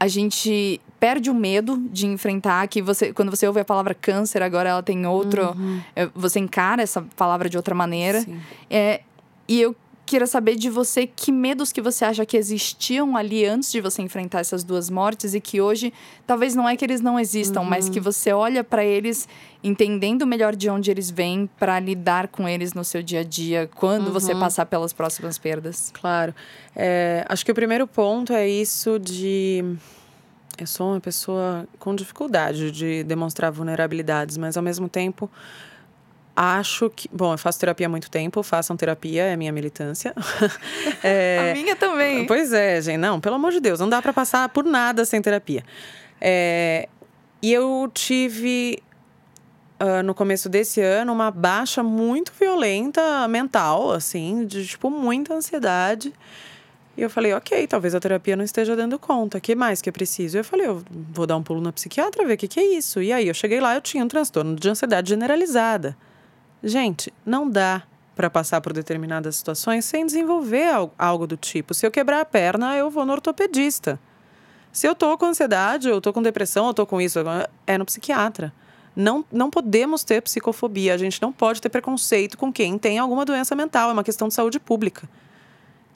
[0.00, 4.42] a gente perde o medo de enfrentar que você quando você ouve a palavra câncer
[4.42, 5.80] agora ela tem outro uhum.
[5.94, 8.24] É, você encara essa palavra de outra maneira
[8.68, 9.02] é,
[9.46, 9.74] e eu
[10.08, 14.00] queria saber de você que medos que você acha que existiam ali antes de você
[14.00, 15.92] enfrentar essas duas mortes e que hoje
[16.26, 17.66] talvez não é que eles não existam, uhum.
[17.66, 19.28] mas que você olha para eles
[19.62, 23.68] entendendo melhor de onde eles vêm para lidar com eles no seu dia a dia
[23.74, 24.12] quando uhum.
[24.12, 25.90] você passar pelas próximas perdas.
[25.92, 26.34] Claro,
[26.74, 29.62] é, acho que o primeiro ponto é isso de
[30.62, 35.30] eu sou uma pessoa com dificuldade de demonstrar vulnerabilidades, mas ao mesmo tempo
[36.38, 37.08] acho que.
[37.12, 40.14] Bom, eu faço terapia há muito tempo, façam terapia, é minha militância.
[41.02, 42.26] é, a minha também.
[42.26, 42.98] Pois é, gente.
[42.98, 45.64] Não, pelo amor de Deus, não dá para passar por nada sem terapia.
[46.20, 46.88] É,
[47.42, 48.82] e eu tive.
[49.80, 56.12] Uh, no começo desse ano, uma baixa muito violenta mental, assim, de tipo muita ansiedade.
[56.98, 59.38] E eu falei, ok, talvez a terapia não esteja dando conta.
[59.38, 60.36] O que mais que é preciso?
[60.36, 63.00] Eu falei, eu vou dar um pulo na psiquiatra, ver o que, que é isso.
[63.00, 65.96] E aí eu cheguei lá, eu tinha um transtorno de ansiedade generalizada.
[66.60, 67.84] Gente, não dá
[68.16, 70.66] para passar por determinadas situações sem desenvolver
[70.98, 71.72] algo do tipo.
[71.72, 73.96] Se eu quebrar a perna, eu vou no ortopedista.
[74.72, 77.20] Se eu tô com ansiedade, eu tô com depressão, eu tô com isso,
[77.64, 78.52] é no psiquiatra.
[78.96, 83.24] Não, não podemos ter psicofobia, a gente não pode ter preconceito com quem tem alguma
[83.24, 85.08] doença mental, é uma questão de saúde pública.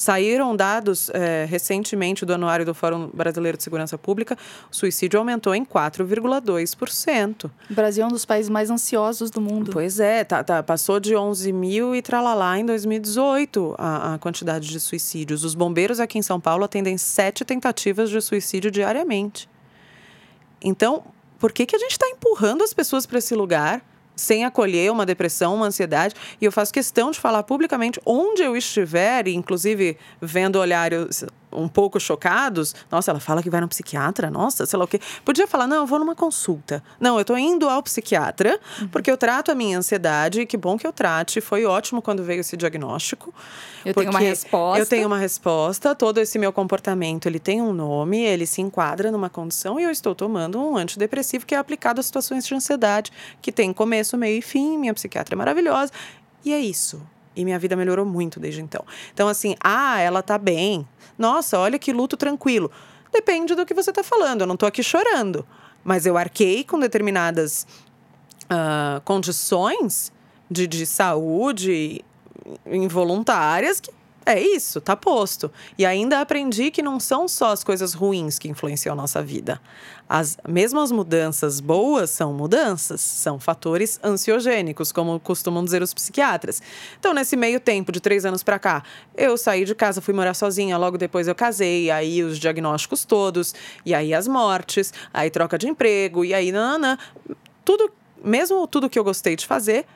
[0.03, 4.37] Saíram dados é, recentemente do Anuário do Fórum Brasileiro de Segurança Pública,
[4.69, 7.49] o suicídio aumentou em 4,2%.
[7.71, 9.71] O Brasil é um dos países mais ansiosos do mundo.
[9.73, 14.67] Pois é, tá, tá passou de 11 mil e tralalá em 2018 a, a quantidade
[14.67, 15.45] de suicídios.
[15.45, 19.49] Os bombeiros aqui em São Paulo atendem sete tentativas de suicídio diariamente.
[20.61, 21.05] Então,
[21.39, 23.81] por que, que a gente está empurrando as pessoas para esse lugar?
[24.17, 26.15] Sem acolher uma depressão, uma ansiedade.
[26.41, 31.99] E eu faço questão de falar publicamente onde eu estiver, inclusive vendo olhares um pouco
[32.01, 32.75] chocados.
[32.91, 35.01] Nossa, ela fala que vai no psiquiatra, nossa, sei lá o quê.
[35.25, 36.83] Podia falar, não, eu vou numa consulta.
[37.01, 38.89] Não, eu tô indo ao psiquiatra, uhum.
[38.89, 41.41] porque eu trato a minha ansiedade, que bom que eu trate.
[41.41, 43.35] Foi ótimo quando veio esse diagnóstico.
[43.85, 44.83] Eu tenho uma resposta.
[44.83, 49.11] Eu tenho uma resposta, todo esse meu comportamento, ele tem um nome, ele se enquadra
[49.11, 53.13] numa condição e eu estou tomando um antidepressivo que é aplicado a situações de ansiedade,
[53.41, 54.79] que tem começo, meio e fim.
[54.79, 55.93] Minha psiquiatra é maravilhosa.
[56.45, 57.01] E é isso.
[57.35, 58.85] E minha vida melhorou muito desde então.
[59.13, 60.87] Então, assim, ah, ela tá bem.
[61.19, 62.71] Nossa, olha que luto tranquilo.
[63.13, 64.43] Depende do que você tá falando.
[64.43, 65.47] Eu não tô aqui chorando.
[65.85, 67.67] Mas eu arquei com determinadas
[68.45, 70.13] uh, condições
[70.51, 72.05] de, de saúde
[72.67, 73.91] involuntárias que
[74.25, 75.51] é isso, tá posto.
[75.77, 79.61] E ainda aprendi que não são só as coisas ruins que influenciam a nossa vida.
[80.09, 86.63] As mesmas mudanças boas são mudanças, são fatores ansiogênicos, como costumam dizer os psiquiatras.
[86.99, 88.83] Então, nesse meio tempo, de três anos para cá,
[89.17, 93.55] eu saí de casa, fui morar sozinha, logo depois eu casei, aí os diagnósticos todos,
[93.85, 96.97] e aí as mortes, aí troca de emprego, e aí nanã.
[97.65, 97.91] Tudo,
[98.23, 99.87] mesmo tudo que eu gostei de fazer,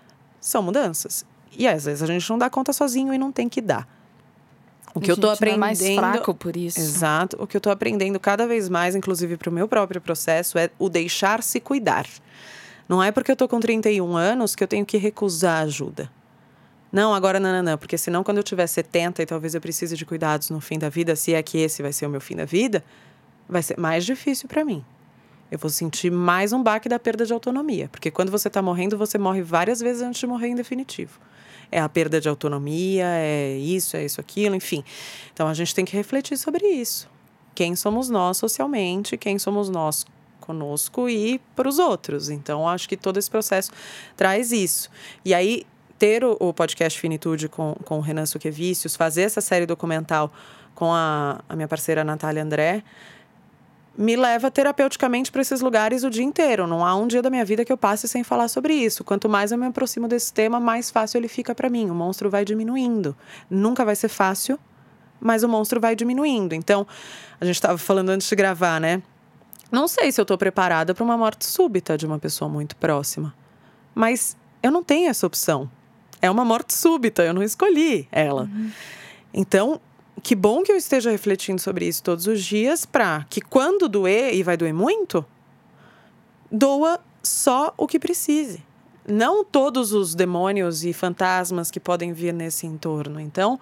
[0.40, 1.24] são mudanças.
[1.58, 3.86] E às vezes a gente não dá conta sozinho e não tem que dar.
[4.96, 5.56] O que eu tô aprendendo.
[5.56, 6.80] É mais fraco por isso.
[6.80, 7.36] Exato.
[7.38, 10.70] O que eu tô aprendendo cada vez mais, inclusive para o meu próprio processo, é
[10.78, 12.06] o deixar-se cuidar.
[12.88, 16.10] Não é porque eu tô com 31 anos que eu tenho que recusar ajuda.
[16.90, 19.96] Não, agora não, não, não, porque senão quando eu tiver 70 e talvez eu precise
[19.96, 22.36] de cuidados no fim da vida, se é que esse vai ser o meu fim
[22.36, 22.82] da vida,
[23.46, 24.82] vai ser mais difícil para mim.
[25.50, 28.96] Eu vou sentir mais um baque da perda de autonomia, porque quando você está morrendo,
[28.96, 31.20] você morre várias vezes antes de morrer em definitivo.
[31.70, 34.84] É a perda de autonomia, é isso, é isso, aquilo, enfim.
[35.32, 37.08] Então a gente tem que refletir sobre isso.
[37.54, 40.06] Quem somos nós socialmente, quem somos nós
[40.40, 42.30] conosco e para os outros.
[42.30, 43.70] Então acho que todo esse processo
[44.16, 44.90] traz isso.
[45.24, 45.66] E aí
[45.98, 50.32] ter o, o podcast Finitude com, com o Renan Suquevicius, fazer essa série documental
[50.74, 52.84] com a, a minha parceira Natália André,
[53.96, 56.66] me leva terapeuticamente para esses lugares o dia inteiro.
[56.66, 59.02] Não há um dia da minha vida que eu passe sem falar sobre isso.
[59.02, 61.88] Quanto mais eu me aproximo desse tema, mais fácil ele fica para mim.
[61.90, 63.16] O monstro vai diminuindo.
[63.48, 64.58] Nunca vai ser fácil,
[65.20, 66.54] mas o monstro vai diminuindo.
[66.54, 66.86] Então,
[67.40, 69.02] a gente estava falando antes de gravar, né?
[69.70, 73.34] Não sei se eu estou preparada para uma morte súbita de uma pessoa muito próxima.
[73.94, 75.70] Mas eu não tenho essa opção
[76.20, 78.42] é uma morte súbita, eu não escolhi ela.
[78.42, 78.70] Uhum.
[79.32, 79.80] Então,
[80.22, 84.34] que bom que eu esteja refletindo sobre isso todos os dias para que quando doer,
[84.34, 85.24] e vai doer muito,
[86.50, 88.64] doa só o que precise.
[89.08, 93.20] Não todos os demônios e fantasmas que podem vir nesse entorno.
[93.20, 93.60] Então,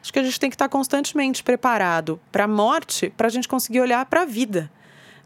[0.00, 3.48] acho que a gente tem que estar constantemente preparado para a morte, para a gente
[3.48, 4.70] conseguir olhar para a vida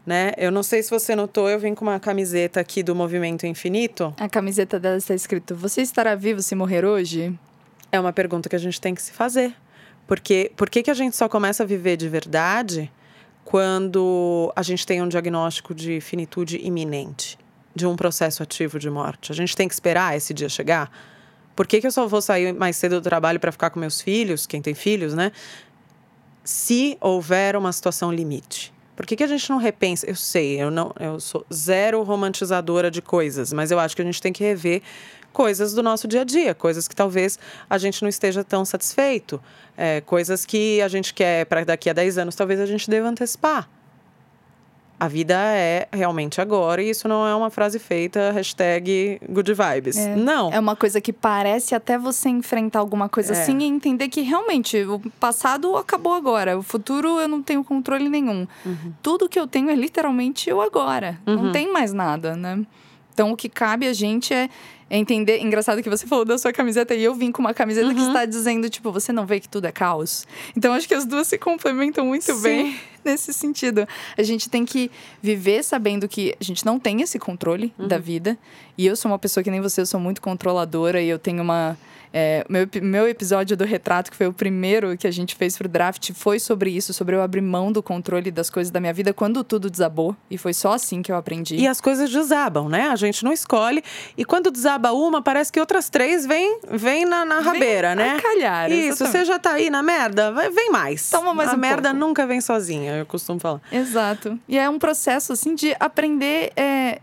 [0.09, 0.31] né?
[0.37, 4.11] Eu não sei se você notou, eu vim com uma camiseta aqui do Movimento Infinito.
[4.17, 7.37] A camiseta dela está escrito: Você estará vivo se morrer hoje?
[7.91, 9.53] É uma pergunta que a gente tem que se fazer.
[10.09, 12.91] Porque por que, a gente só começa a viver de verdade
[13.45, 17.37] quando a gente tem um diagnóstico de finitude iminente,
[17.75, 19.31] de um processo ativo de morte?
[19.31, 20.91] A gente tem que esperar esse dia chegar?
[21.55, 24.01] Por que, que eu só vou sair mais cedo do trabalho para ficar com meus
[24.01, 25.31] filhos, quem tem filhos, né?
[26.43, 28.73] Se houver uma situação limite.
[28.95, 30.07] Por que, que a gente não repensa?
[30.09, 34.05] Eu sei, eu não, eu sou zero romantizadora de coisas, mas eu acho que a
[34.05, 34.81] gente tem que rever
[35.33, 39.41] coisas do nosso dia a dia, coisas que talvez a gente não esteja tão satisfeito,
[39.77, 43.07] é, coisas que a gente quer para daqui a 10 anos, talvez a gente deva
[43.07, 43.69] antecipar
[44.99, 49.97] a vida é realmente agora e isso não é uma frase feita hashtag good vibes.
[49.97, 50.51] É, não.
[50.51, 53.41] É uma coisa que parece até você enfrentar alguma coisa é.
[53.41, 56.57] assim e entender que realmente o passado acabou agora.
[56.57, 58.45] O futuro eu não tenho controle nenhum.
[58.65, 58.93] Uhum.
[59.01, 61.17] Tudo que eu tenho é literalmente o agora.
[61.25, 61.43] Uhum.
[61.43, 62.65] Não tem mais nada, né?
[63.13, 64.49] Então o que cabe a gente é
[64.89, 65.39] é entender.
[65.39, 67.93] Engraçado que você falou da sua camiseta e eu vim com uma camiseta uhum.
[67.93, 70.25] que está dizendo, tipo, você não vê que tudo é caos.
[70.57, 72.41] Então acho que as duas se complementam muito Sim.
[72.41, 73.87] bem nesse sentido.
[74.17, 74.89] A gente tem que
[75.21, 77.87] viver sabendo que a gente não tem esse controle uhum.
[77.87, 78.37] da vida.
[78.77, 81.43] E eu sou uma pessoa que nem você, eu sou muito controladora e eu tenho
[81.43, 81.77] uma
[82.13, 85.67] é, meu, meu episódio do retrato, que foi o primeiro que a gente fez pro
[85.67, 89.13] draft, foi sobre isso, sobre eu abrir mão do controle das coisas da minha vida
[89.13, 90.15] quando tudo desabou.
[90.29, 91.55] E foi só assim que eu aprendi.
[91.55, 92.89] E as coisas desabam, né?
[92.89, 93.83] A gente não escolhe.
[94.17, 98.19] E quando desaba uma, parece que outras três vêm vem na, na rabeira, vem né?
[98.19, 98.71] Calhar.
[98.71, 99.11] Isso, exatamente.
[99.11, 101.09] você já tá aí na merda, vem mais.
[101.09, 102.05] Toma mais a um merda pouco.
[102.05, 103.61] nunca vem sozinha, eu costumo falar.
[103.71, 104.39] Exato.
[104.47, 106.51] E é um processo, assim, de aprender.
[106.55, 106.99] É,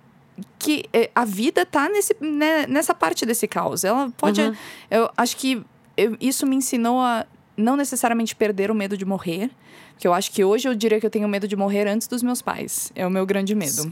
[0.58, 3.84] que é, a vida tá nesse, né, nessa parte desse caos.
[3.84, 4.40] Ela pode.
[4.40, 4.54] Uhum.
[4.90, 5.62] Eu acho que
[5.96, 7.26] eu, isso me ensinou a
[7.56, 9.50] não necessariamente perder o medo de morrer.
[9.98, 12.22] Que eu acho que hoje eu diria que eu tenho medo de morrer antes dos
[12.22, 12.92] meus pais.
[12.94, 13.90] É o meu grande medo.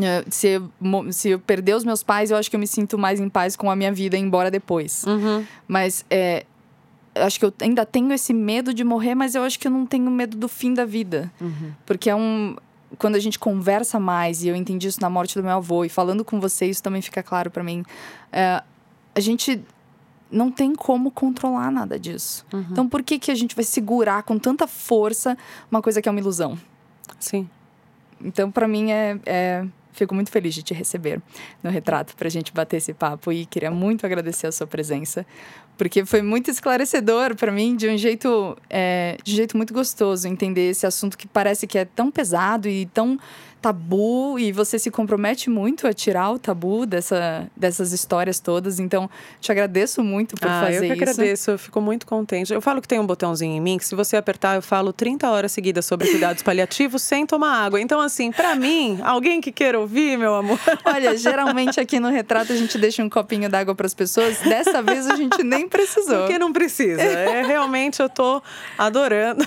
[0.00, 0.70] É, se, eu,
[1.12, 3.56] se eu perder os meus pais, eu acho que eu me sinto mais em paz
[3.56, 5.04] com a minha vida, embora depois.
[5.04, 5.44] Uhum.
[5.66, 6.44] Mas é,
[7.14, 9.86] acho que eu ainda tenho esse medo de morrer, mas eu acho que eu não
[9.86, 11.32] tenho medo do fim da vida.
[11.40, 11.72] Uhum.
[11.86, 12.56] Porque é um
[12.98, 15.88] quando a gente conversa mais, e eu entendi isso na morte do meu avô, e
[15.88, 17.84] falando com você, isso também fica claro para mim.
[18.32, 18.62] É,
[19.14, 19.62] a gente
[20.30, 22.44] não tem como controlar nada disso.
[22.52, 22.66] Uhum.
[22.70, 25.36] Então, por que, que a gente vai segurar com tanta força
[25.70, 26.58] uma coisa que é uma ilusão?
[27.20, 27.48] Sim.
[28.20, 31.22] Então, para mim, é, é, fico muito feliz de te receber
[31.62, 35.24] no retrato para a gente bater esse papo e queria muito agradecer a sua presença,
[35.76, 40.28] porque foi muito esclarecedor para mim de um jeito é, de um jeito muito gostoso
[40.28, 43.18] entender esse assunto que parece que é tão pesado e tão
[43.64, 48.78] tabu e você se compromete muito a tirar o tabu dessa, dessas histórias todas.
[48.78, 49.08] Então,
[49.40, 50.84] te agradeço muito por ah, fazer isso.
[50.84, 51.12] Eu que isso.
[51.12, 52.52] agradeço, eu fico muito contente.
[52.52, 55.30] Eu falo que tem um botãozinho em mim que se você apertar, eu falo 30
[55.30, 57.80] horas seguidas sobre cuidados paliativos sem tomar água.
[57.80, 60.60] Então, assim, para mim, alguém que queira ouvir, meu amor.
[60.84, 64.40] Olha, geralmente aqui no retrato a gente deixa um copinho d'água para as pessoas.
[64.40, 66.18] Dessa vez a gente nem precisou.
[66.18, 67.02] Porque não precisa.
[67.14, 68.42] É, realmente eu tô
[68.76, 69.46] adorando.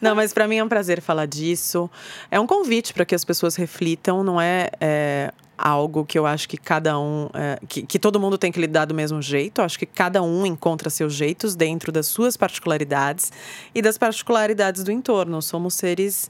[0.00, 1.90] Não, mas para mim é um prazer falar disso.
[2.30, 6.26] É um convite para que as pessoas pessoas reflitam, não é, é algo que eu
[6.26, 7.30] acho que cada um.
[7.32, 9.60] É, que, que todo mundo tem que lidar do mesmo jeito.
[9.60, 13.32] Eu acho que cada um encontra seus jeitos dentro das suas particularidades
[13.74, 15.40] e das particularidades do entorno.
[15.40, 16.28] Somos seres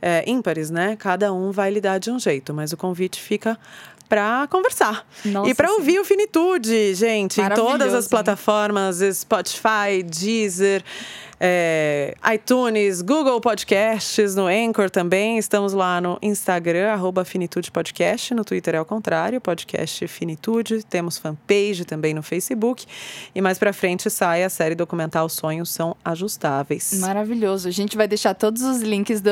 [0.00, 0.96] é, ímpares, né?
[0.96, 3.58] Cada um vai lidar de um jeito, mas o convite fica
[4.08, 5.06] para conversar.
[5.24, 10.82] Nossa, e para ouvir o Finitude, gente, em todas as plataformas, Spotify, Deezer,
[11.42, 15.38] é, iTunes, Google Podcasts, no Anchor também.
[15.38, 18.34] Estamos lá no Instagram, arroba Finitude Podcast.
[18.34, 20.84] No Twitter é ao contrário, podcast Finitude.
[20.84, 22.84] Temos fanpage também no Facebook.
[23.34, 26.92] E mais pra frente sai a série documental Sonhos São Ajustáveis.
[27.00, 27.68] Maravilhoso.
[27.68, 29.30] A gente vai deixar todos os links do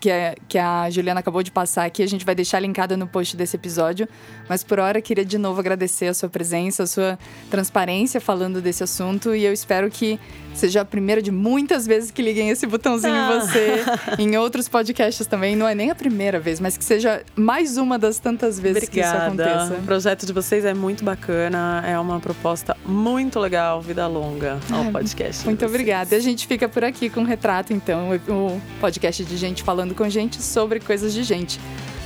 [0.00, 2.02] que a, que a Juliana acabou de passar aqui.
[2.02, 4.08] A gente vai deixar linkada no post desse episódio.
[4.48, 7.18] Mas por hora, queria de novo agradecer a sua presença, a sua
[7.50, 9.34] transparência falando desse assunto.
[9.34, 10.18] E eu espero que
[10.54, 13.34] seja a primeira de muitas vezes que liguem esse botãozinho ah.
[13.34, 13.84] em você,
[14.22, 15.56] em outros podcasts também.
[15.56, 19.30] Não é nem a primeira vez, mas que seja mais uma das tantas vezes Obrigada.
[19.34, 19.80] que isso aconteça.
[19.80, 24.84] O projeto de vocês é muito bacana, é uma proposta muito legal, vida longa ao
[24.92, 25.44] podcast.
[25.44, 26.14] Muito obrigada.
[26.14, 29.94] E a gente fica por aqui com o Retrato, então, o podcast de gente falando
[29.94, 31.58] com gente sobre coisas de gente.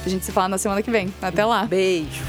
[0.05, 1.13] A gente se fala na semana que vem.
[1.21, 1.67] Até lá.
[1.67, 2.23] Beijo.